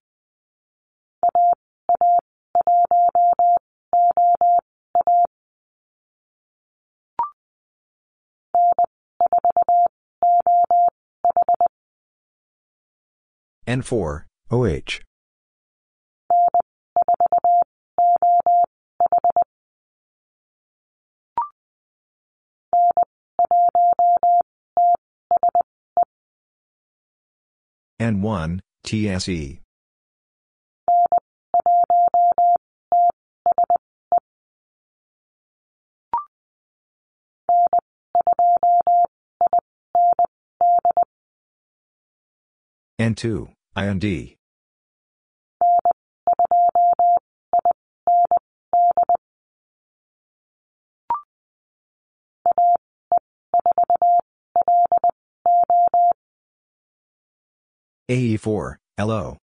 N4, 13.66 14.26
OH. 14.52 15.00
N1, 28.00 28.60
TSE. 28.84 29.60
N2, 43.00 43.50
IND. 43.76 44.36
AE4, 58.14 58.76
LO. 59.00 59.38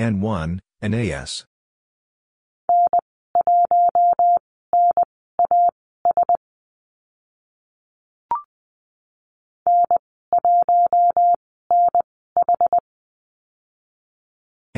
N1, 0.00 0.60
NAS. 0.80 1.44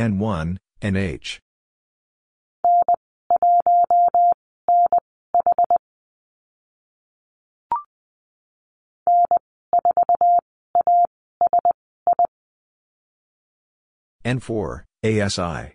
N1, 0.01 0.57
NH. 0.81 1.41
N4, 14.25 14.85
ASI. 15.05 15.75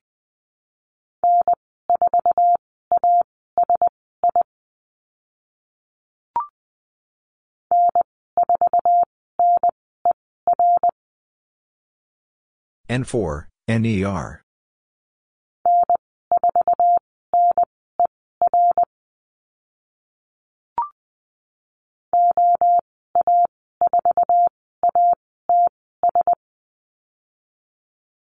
N4, 12.89 13.45
NER. 13.67 14.43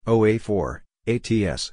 OA4, 0.05 0.81
ATS. 1.07 1.71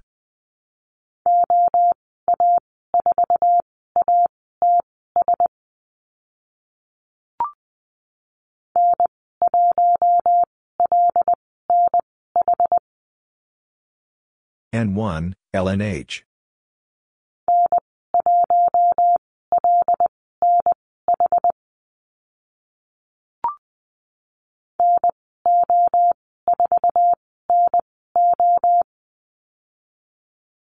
N1, 14.77 15.33
LNH. 15.55 16.23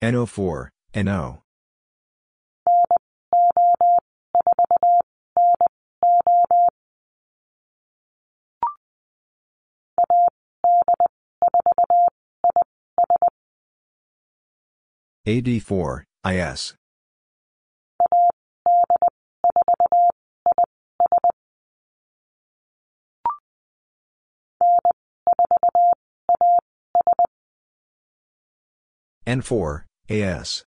NO4, 0.02 0.70
NO. 0.96 1.44
AD4, 15.28 16.04
IS. 16.26 16.74
N4, 29.28 29.84
AS. 30.10 30.64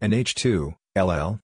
And 0.00 0.12
H2, 0.12 0.76
LL. 0.94 1.40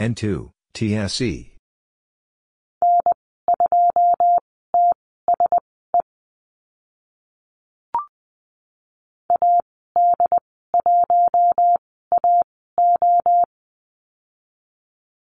N2, 0.00 0.50
TSE. 0.74 1.53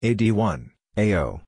AD1, 0.02 0.70
AO. 0.98 1.40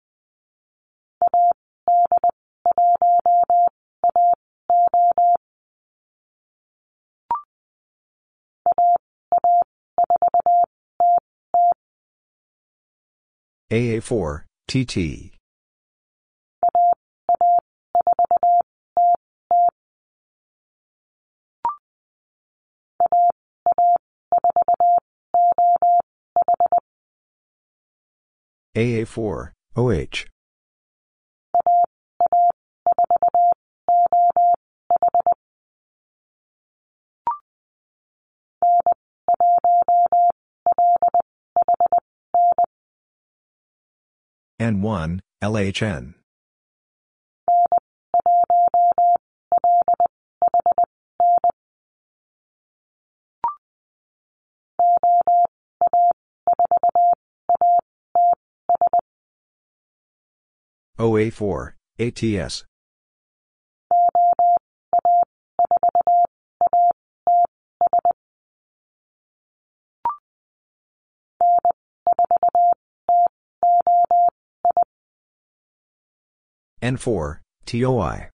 AA4, 13.71 14.45
TT. 14.67 15.38
AA4, 28.79 29.51
OH. 29.75 30.25
N1, 44.61 45.21
LHN. 45.43 46.18
OA4, 60.99 61.75
ATS. 62.01 62.65
N4, 76.83 77.39
TOI. 77.67 78.29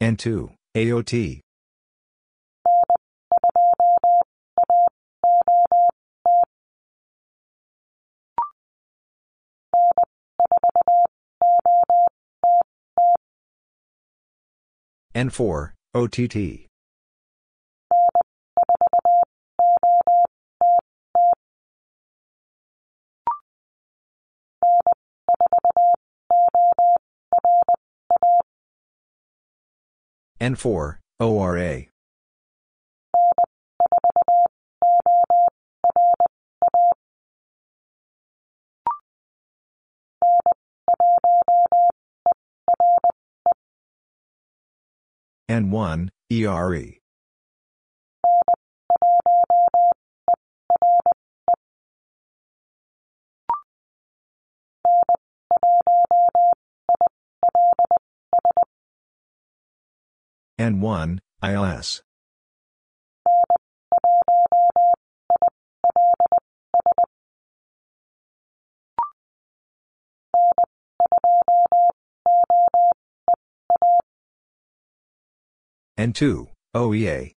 N2, 0.00 0.54
AOT. 0.76 1.40
N4, 15.16 15.72
OTT. 15.94 16.67
N4, 30.40 30.98
ORA. 31.18 31.86
N1, 45.50 46.10
ERE. 46.30 46.98
N1, 60.58 61.20
ILS. 61.40 62.02
N2, 75.96 76.48
OEA. 76.74 77.32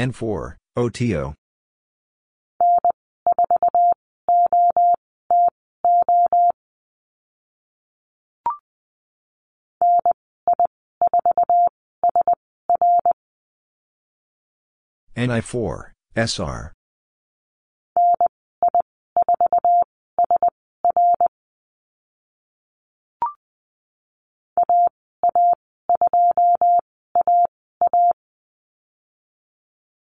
N4, 0.00 0.56
OTO. 0.78 1.34
NI4, 15.18 15.90
SR. 16.16 16.72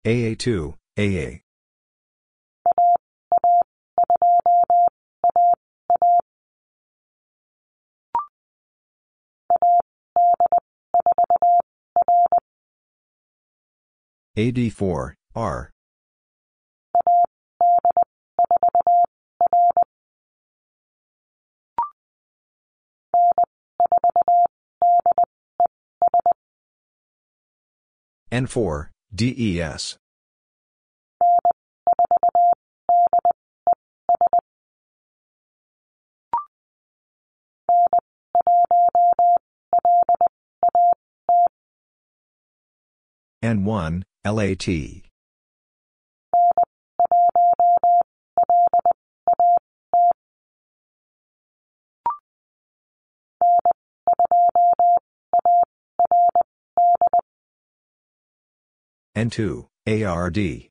AA2, 0.07 0.75
AA. 0.97 1.41
AD4, 14.37 15.15
R. 15.35 15.73
N4, 28.31 28.91
DES 29.15 29.99
N1, 43.43 44.03
LAT. 44.25 45.07
N2, 59.17 59.67
ARD. 59.89 60.69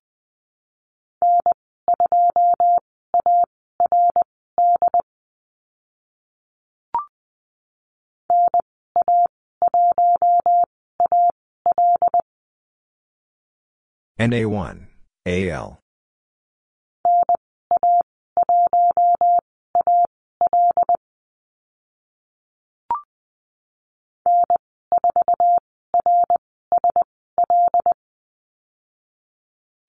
NA1, 14.19 14.87
AL. 15.25 15.79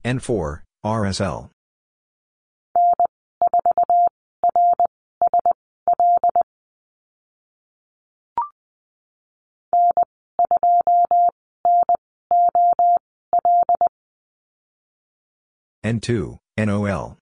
N4, 0.07 0.61
RSL. 0.85 1.51
N2, 15.85 16.39
NOL. 16.57 17.19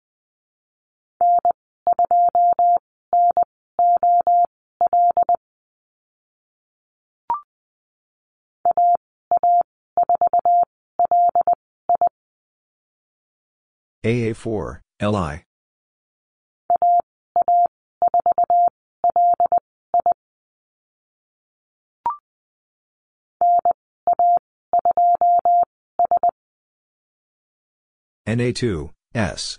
AA4, 14.04 14.80
LI. 15.00 15.44
NA2, 28.26 28.90
S. 29.14 29.58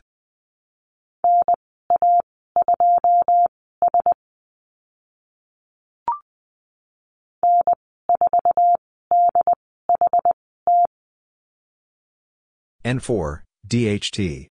N4, 12.84 13.42
DHT. 13.68 14.48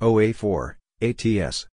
OA4, 0.00 0.76
ATS. 1.02 1.66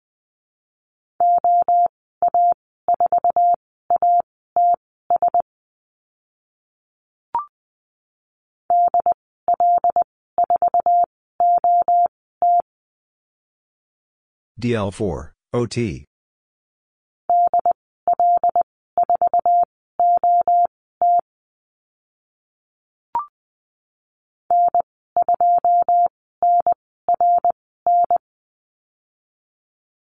DL4, 14.61 15.31
OT. 15.53 16.05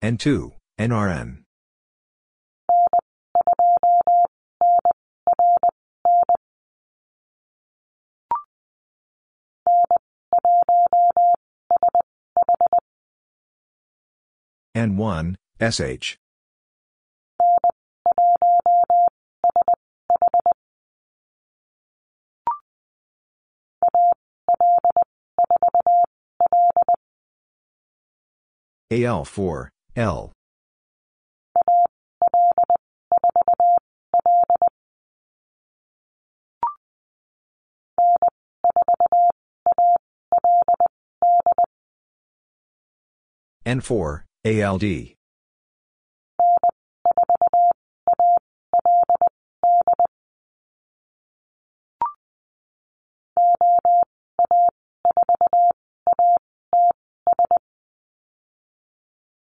N2, 0.02 0.54
NRN. 0.80 1.44
N1, 14.80 15.36
SH. 15.60 16.16
AL4, 28.90 29.68
L. 29.98 30.32
N4, 43.66 44.24
ALD. 44.45 45.16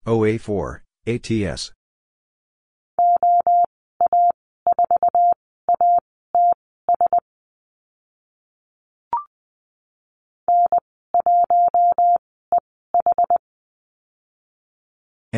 OA4, 0.07 0.81
ATS. 1.05 1.71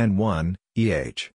N1, 0.01 0.55
EH. 0.75 1.29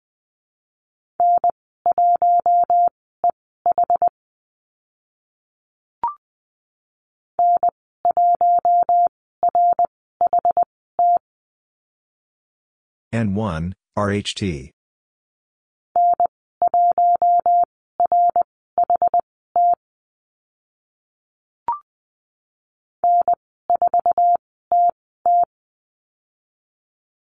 N1, 13.14 13.72
RHT. 13.96 14.70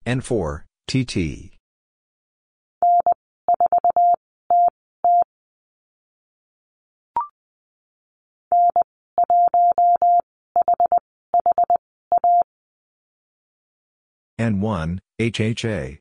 N4, 0.08 0.64
TT. 0.90 1.52
N1, 14.40 15.00
HHA. 15.20 16.00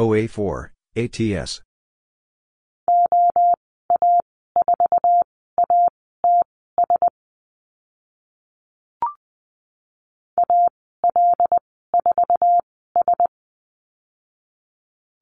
OA4, 0.00 0.70
ATS. 0.96 1.60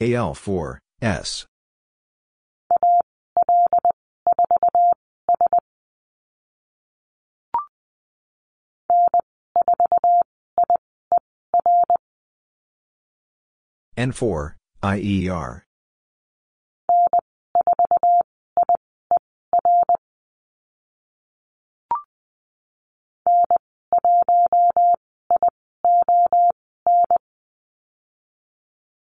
AL4, 0.00 0.78
S. 1.02 1.46
N4, 13.96 14.57
IER. 14.82 15.66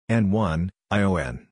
N1, 0.09 0.71
ION. 0.93 1.49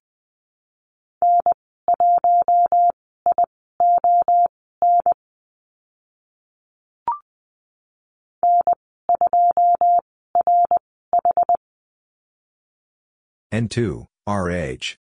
N2, 13.53 14.07
RH. 14.27 14.97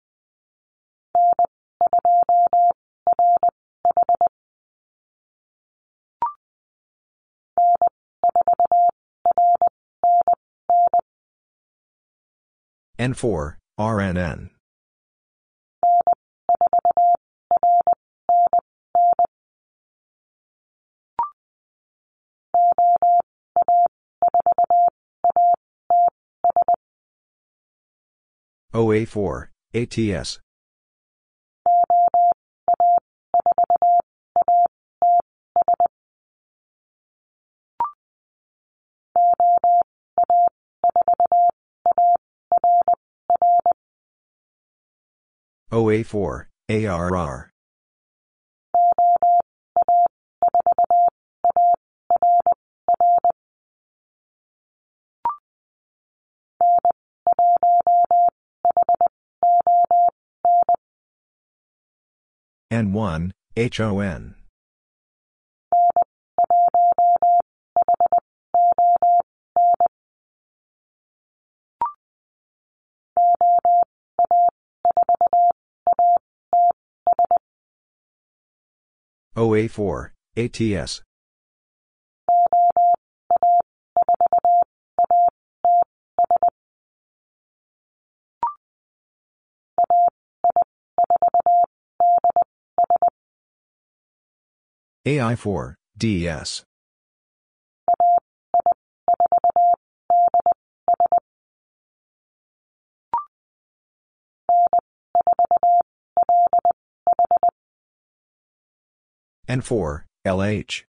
N4, 12.99 13.57
RNN. 13.79 14.51
OA4, 28.75 29.49
ATS. 29.75 30.41
OA4, 45.73 46.47
ARR. 46.69 47.51
N1, 62.71 63.33
HON. 63.57 64.35
OA4, 79.37 80.11
ATS. 80.37 81.03
AI4, 95.09 95.75
DS. 95.97 96.65
N4, 109.49 110.03
LH. 110.27 110.85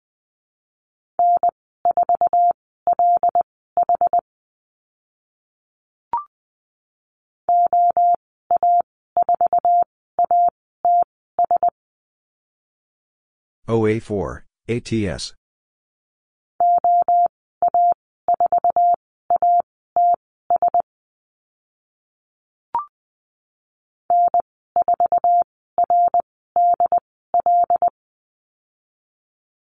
OA4, 13.69 14.43
ATS. 14.69 15.35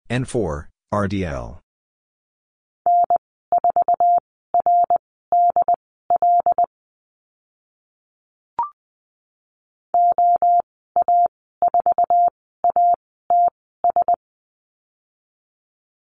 N4, 0.08 0.66
RDL. 0.92 1.58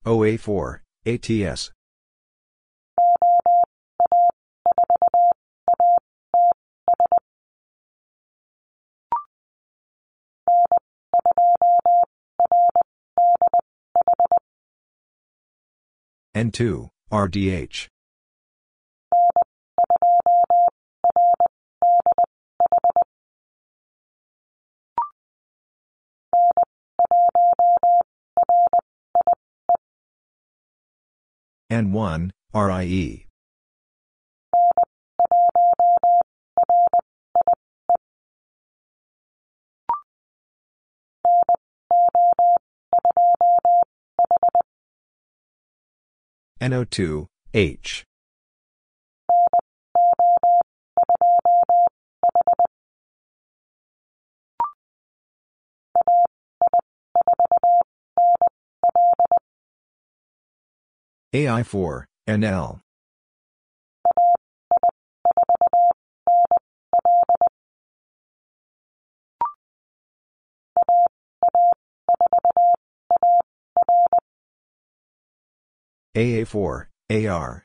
OA4, 0.04 0.80
ATS. 1.06 1.70
N2, 16.34 16.88
RDH. 17.12 17.88
N1, 31.72 32.30
RIE. 32.52 33.26
NO2, 46.60 47.26
H. 47.54 48.04
AI4, 61.34 62.04
NL. 62.28 62.80
AA4, 76.14 76.86
AR. 77.10 77.64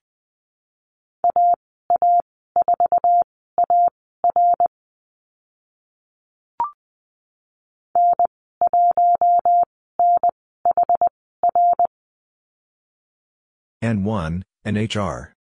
N1, 13.83 14.43
and 14.65 14.77
HR. 14.77 15.33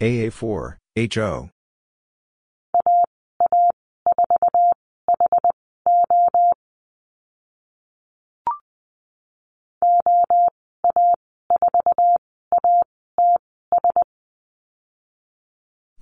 AA4, 0.00 0.76
HO. 1.14 1.50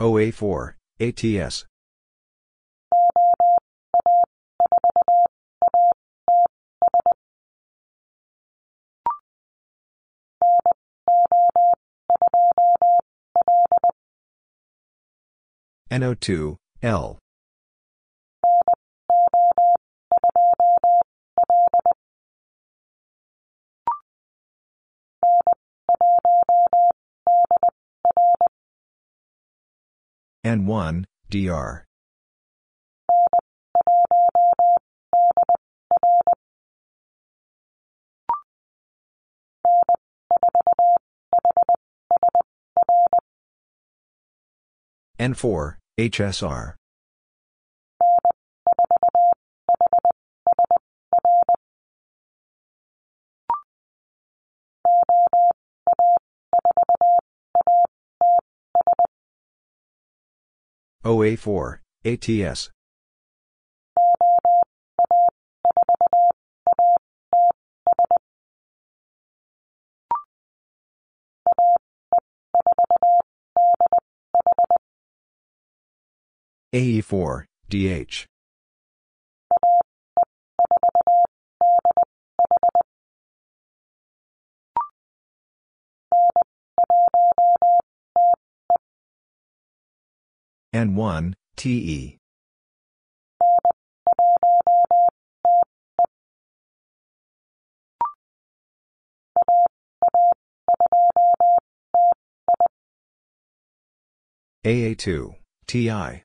OA4, 0.03 0.75
ATS. 0.99 1.65
NO2, 15.93 16.57
L. 16.83 17.19
N1, 30.45 31.05
DR. 31.31 31.85
N4, 45.21 45.77
HSR. 46.01 46.75
OA4, 61.05 61.79
ATS. 62.05 62.71
AE4, 76.73 77.45
DH. 77.69 78.32
N1, 90.75 91.35
TE. 91.57 92.19
AA2, 104.65 105.35
TI. 105.67 106.23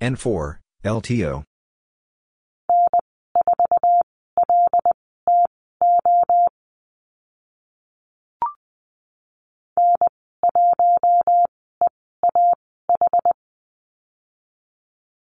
N4, 0.00 0.58
LTO. 0.88 1.44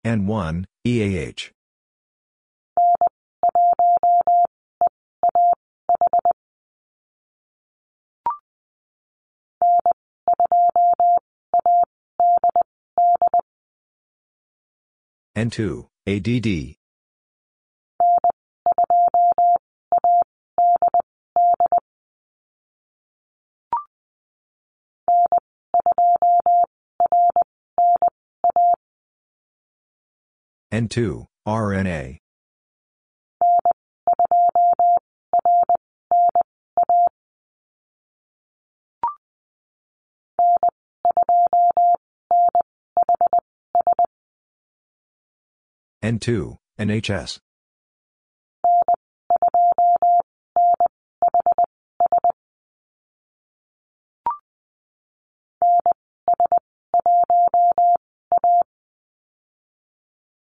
N1, 0.05 0.65
EAH. 0.85 1.51
N2, 15.35 15.89
ADD. 16.07 16.77
N2, 30.71 31.27
RNA. 31.45 32.19
N2, 46.05 46.57
NHS. 46.79 47.39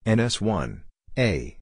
NS1, 0.07 0.83
A. 1.19 1.60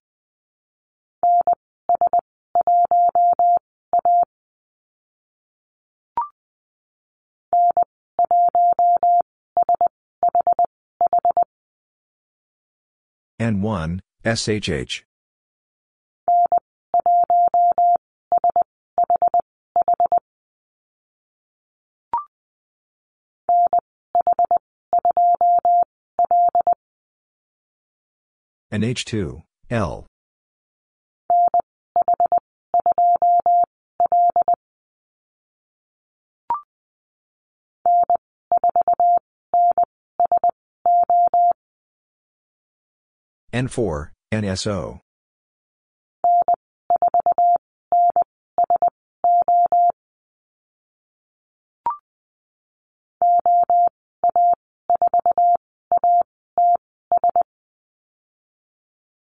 N1, 13.40 14.00
SHH. 14.24 15.02
And 28.70 28.82
H2, 28.82 29.42
L. 29.70 30.06
N4, 43.52 44.10
NSO. 44.32 45.00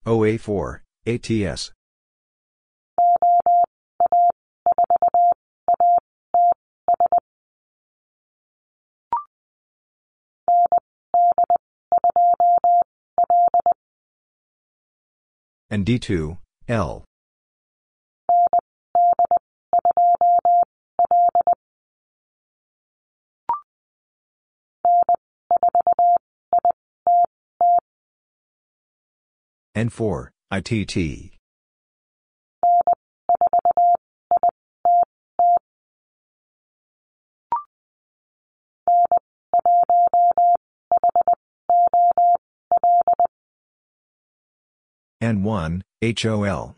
OA4, 0.05 0.79
ATS. 1.07 1.71
and 15.73 15.87
D2, 15.87 16.37
L. 16.67 17.03
N4, 29.75 30.27
ITT. 30.51 31.32
N1, 45.23 45.81
HOL. 46.01 46.75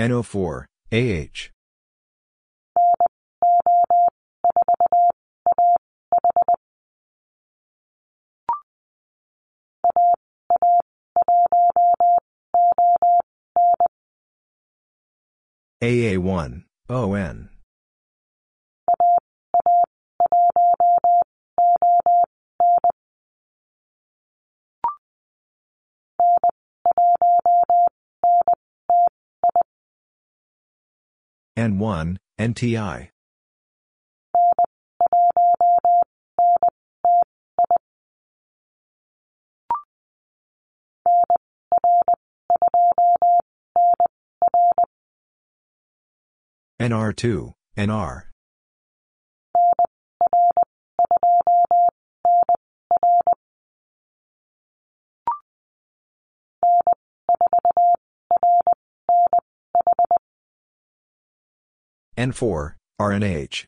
NO4, 0.00 0.64
AH. 0.92 1.57
AA1, 15.80 16.64
ON. 16.88 17.50
N1, 31.56 32.16
NTI. 32.40 33.10
NR2, 46.80 47.54
NR. 47.76 48.22
N4, 62.16 62.74
RNH. 63.00 63.66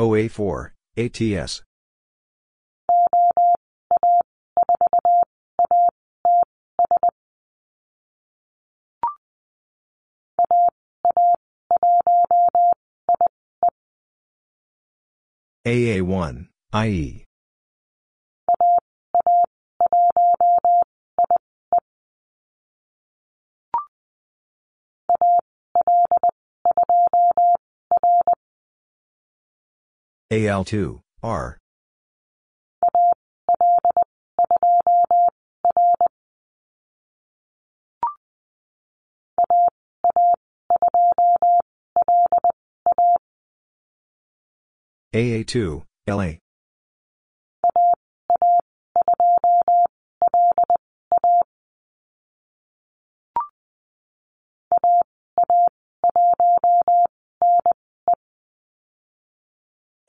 OA4, 0.00 0.70
ATS. 0.96 1.62
AA1, 15.66 16.48
IE. 16.72 17.29
AL2, 30.32 31.00
R. 31.24 31.58
AA2, 45.12 45.82
LA. 46.06 46.38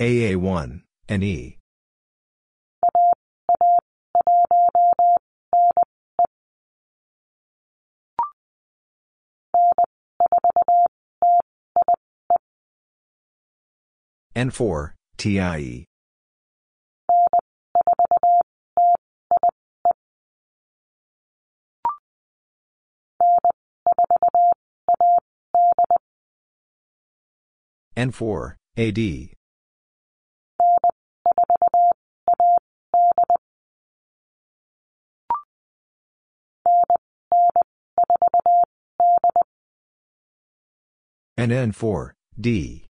AA1, 0.01 0.81
NE. 1.09 1.59
N4, 14.35 14.93
TIE. 15.17 15.85
N4, 27.95 28.55
AD. 28.77 29.40
NN4, 41.39 42.11
D. 42.39 42.85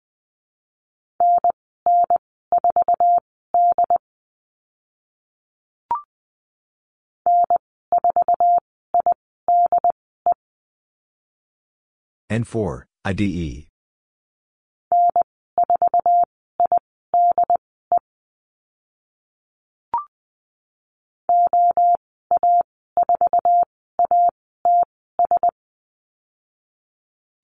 N4, 12.30 12.84
IDE. 13.06 13.71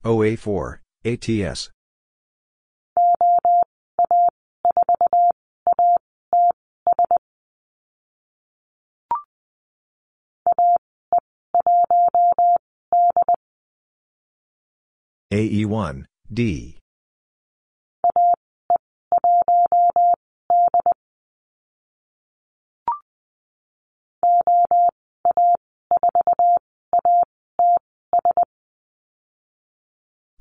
OA4, 0.06 0.80
ATS. 1.06 1.72
AE1, 15.32 16.06
D. 16.34 16.77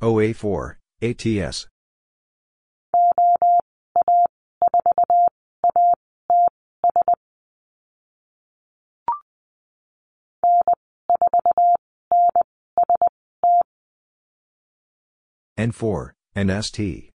OA4, 0.02 0.76
ATS. 1.00 1.66
N4, 15.58 16.10
NST. 16.36 17.10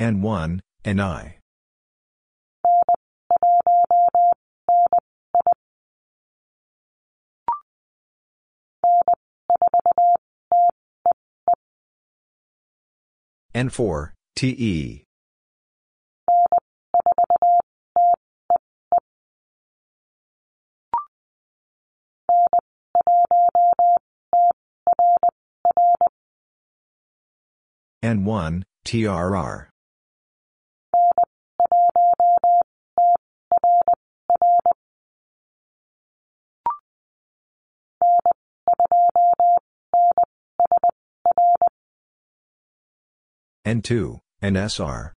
N1, 0.00 0.60
NI. 0.84 1.38
N4, 13.56 14.12
TE. 14.36 15.04
N1, 28.04 28.62
TRR. 28.84 29.68
N2, 43.68 44.20
NSR. 44.42 45.12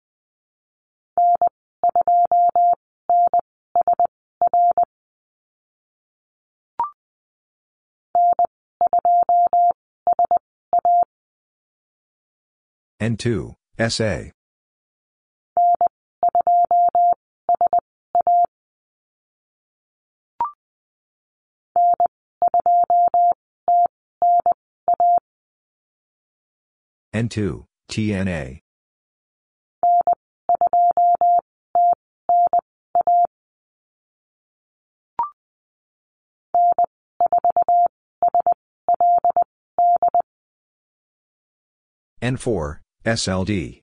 N2, 13.00 13.54
SA. 13.90 14.30
N2, 27.18 27.64
TNA. 27.90 28.60
N4, 42.22 42.78
SLD. 43.04 43.82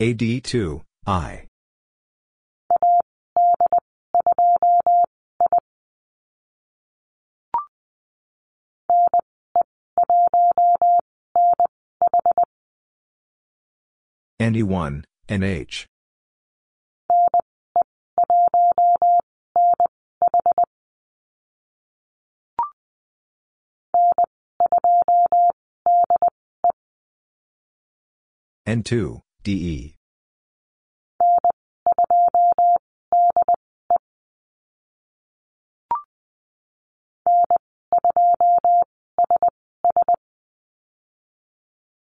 AD2, 0.00 0.80
I. 1.06 1.46
NE1, 14.40 15.04
NH. 15.28 15.84
N2, 28.66 29.20
DE. 29.42 29.94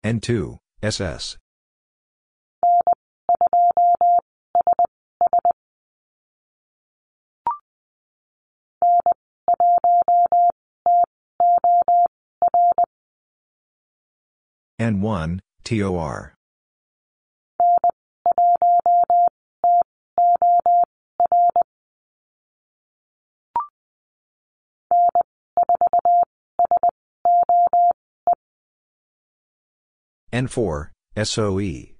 N2, 0.04 0.58
SS. 0.82 1.38
N1, 14.80 15.38
TOR. 15.62 16.34
N4, 30.32 30.88
SOE. 31.16 31.92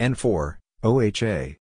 N4, 0.00 0.56
OHA. 0.82 1.56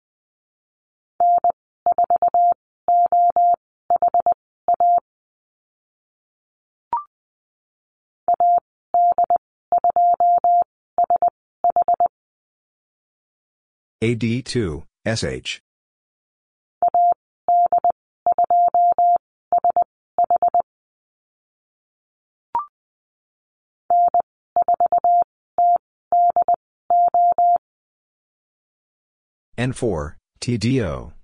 AD2, 14.04 14.84
SH. 15.08 15.60
N4, 29.58 30.16
TDO. 30.40 31.17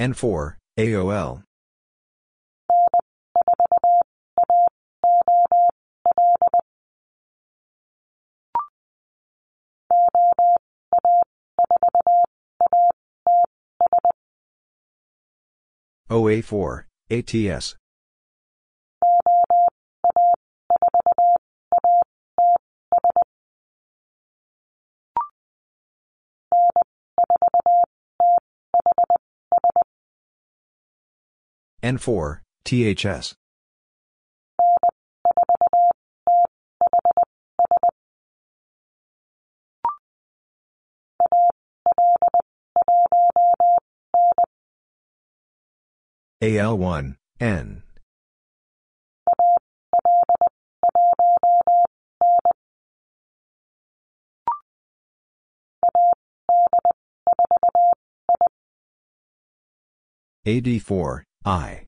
N4, 0.00 0.54
AOL. 0.78 1.42
OA4, 16.10 16.84
ATS. 17.10 17.76
N4, 31.82 32.40
THS. 32.64 33.34
AL1, 46.42 47.16
N. 47.38 47.82
AD4, 60.46 61.22
I. 61.44 61.86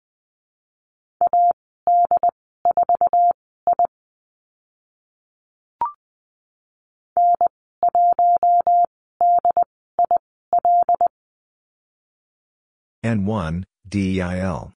N1, 13.05 13.65
DEIL. 13.89 14.73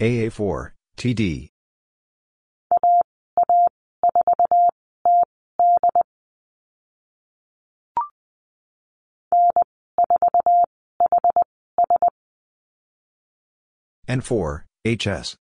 AA4, 0.00 0.75
TD. 0.96 1.50
N4, 14.08 14.62
HS. 14.86 15.36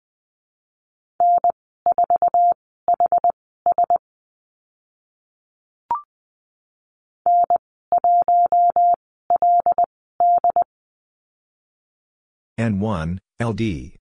N1, 12.57 13.19
LD. 13.39 13.95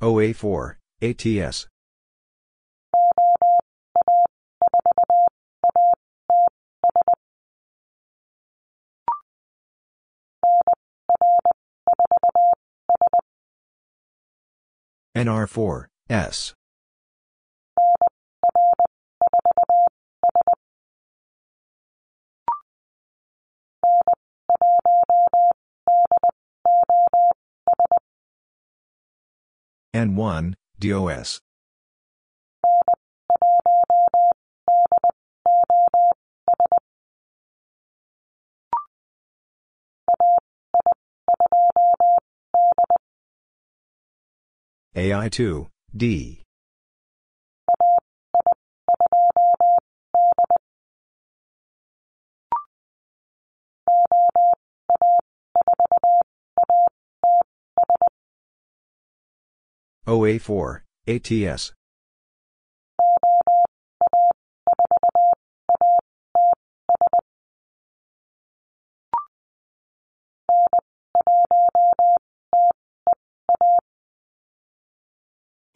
OA4, 0.00 0.76
ATS. 1.02 1.66
NR4, 15.16 15.86
S. 16.08 16.54
N1, 29.98 30.54
DOS. 30.78 31.40
AI2, 44.94 45.66
D. 45.96 46.44
OA4, 60.08 60.80
ATS. 61.06 61.74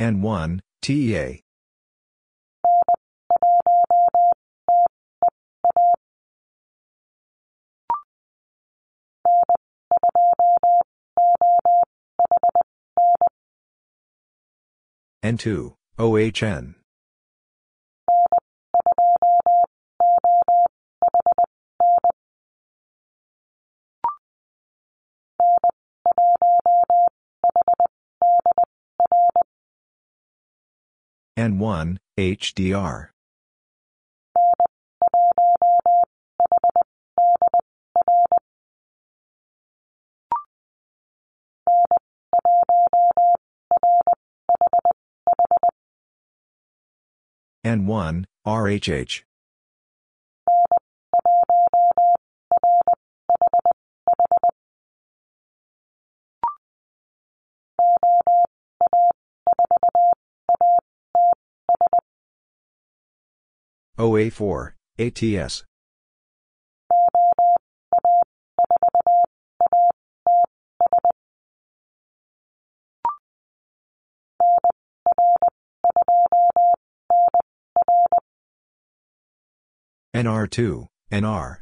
N1, 0.01 0.61
TEA. 0.81 1.43
N2, 15.23 15.75
OHN. 16.01 16.75
N1, 31.39 31.99
HDR. 32.19 33.09
N1, 47.65 48.25
RHH. 48.45 49.23
OA4, 63.99 64.73
ATS. 64.99 65.65
NR2, 80.15 80.89
NR. 81.11 81.57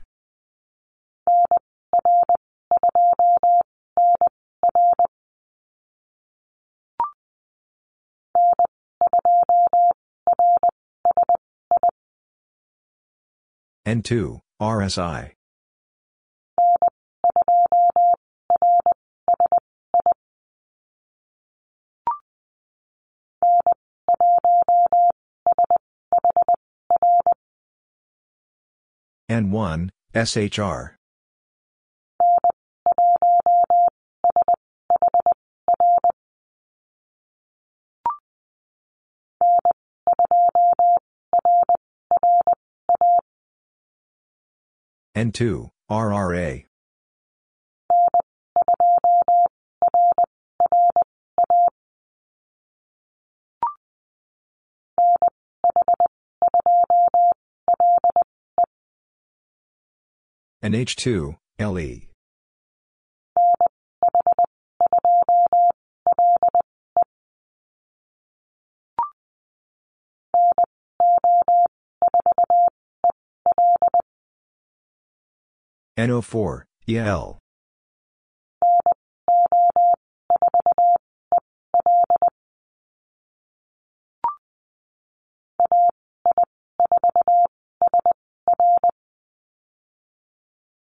N2, 13.87 14.41
RSI. 14.61 15.40
N1, 29.31 29.91
SHR. 30.13 30.97
N2, 45.17 45.71
RRA. 45.89 46.65
And 60.63 60.75
H2, 60.75 61.37
LE. 61.59 62.11
NO4, 75.99 76.65
EL. 76.89 77.39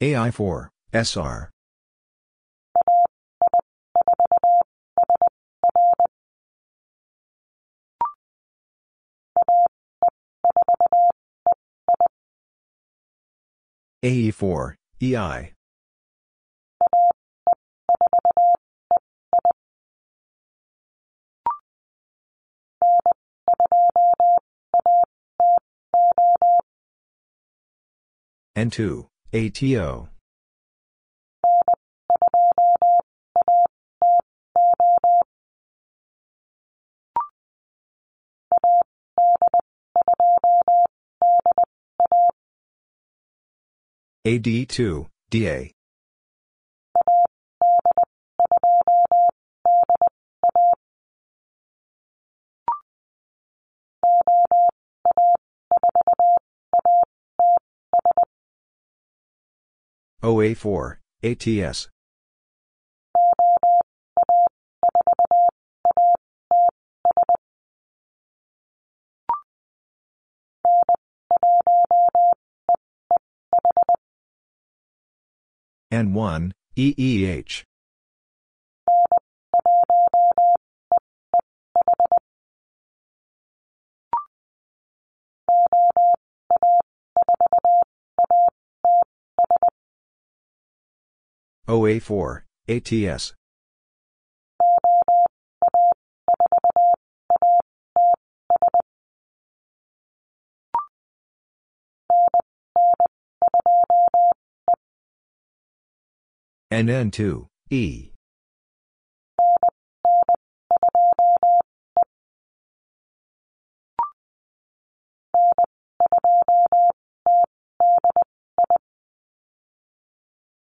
AI4, 0.05 0.69
SR. 0.93 1.51
AE4, 14.05 14.75
EI. 15.01 15.53
N2, 28.55 29.09
ATO. 29.35 30.09
AD2, 44.25 45.07
DA. 45.31 45.73
OA4, 60.25 60.97
ATS. 61.23 61.89
N1, 75.93 76.53
EEH. 76.75 77.65
OA4, 91.67 92.43
ATS. 92.69 93.35
NN2, 106.71 107.47
E. 107.71 108.11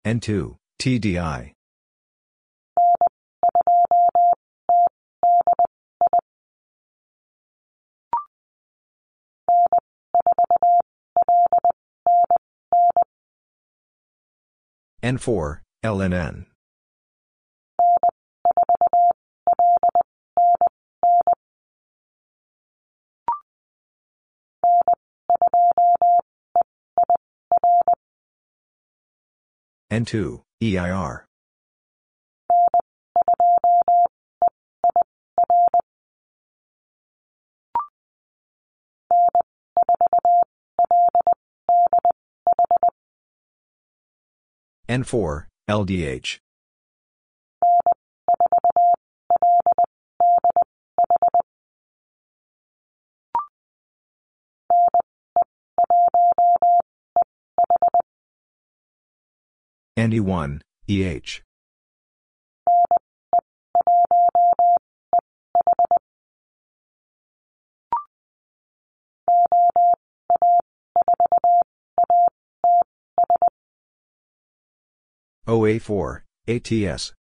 N2, 0.06 0.56
TDI. 0.80 1.54
N4, 15.04 15.62
LNN. 15.84 16.46
N2, 29.92 30.42
EIR. 30.60 31.28
N4, 44.90 45.46
LDH. 45.70 46.40
NE1, 59.98 60.62
EH. 60.88 61.42
OA4, 75.48 76.22
ATS. 76.48 77.17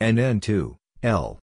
NN2, 0.00 0.76
L. 1.02 1.38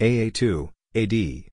AA2, 0.00 0.68
AD. 0.96 1.50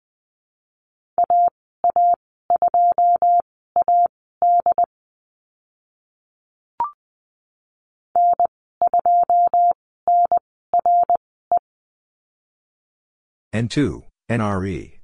N2, 13.55 14.03
NRE. 14.29 14.99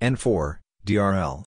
N4, 0.00 0.58
DRL. 0.86 1.47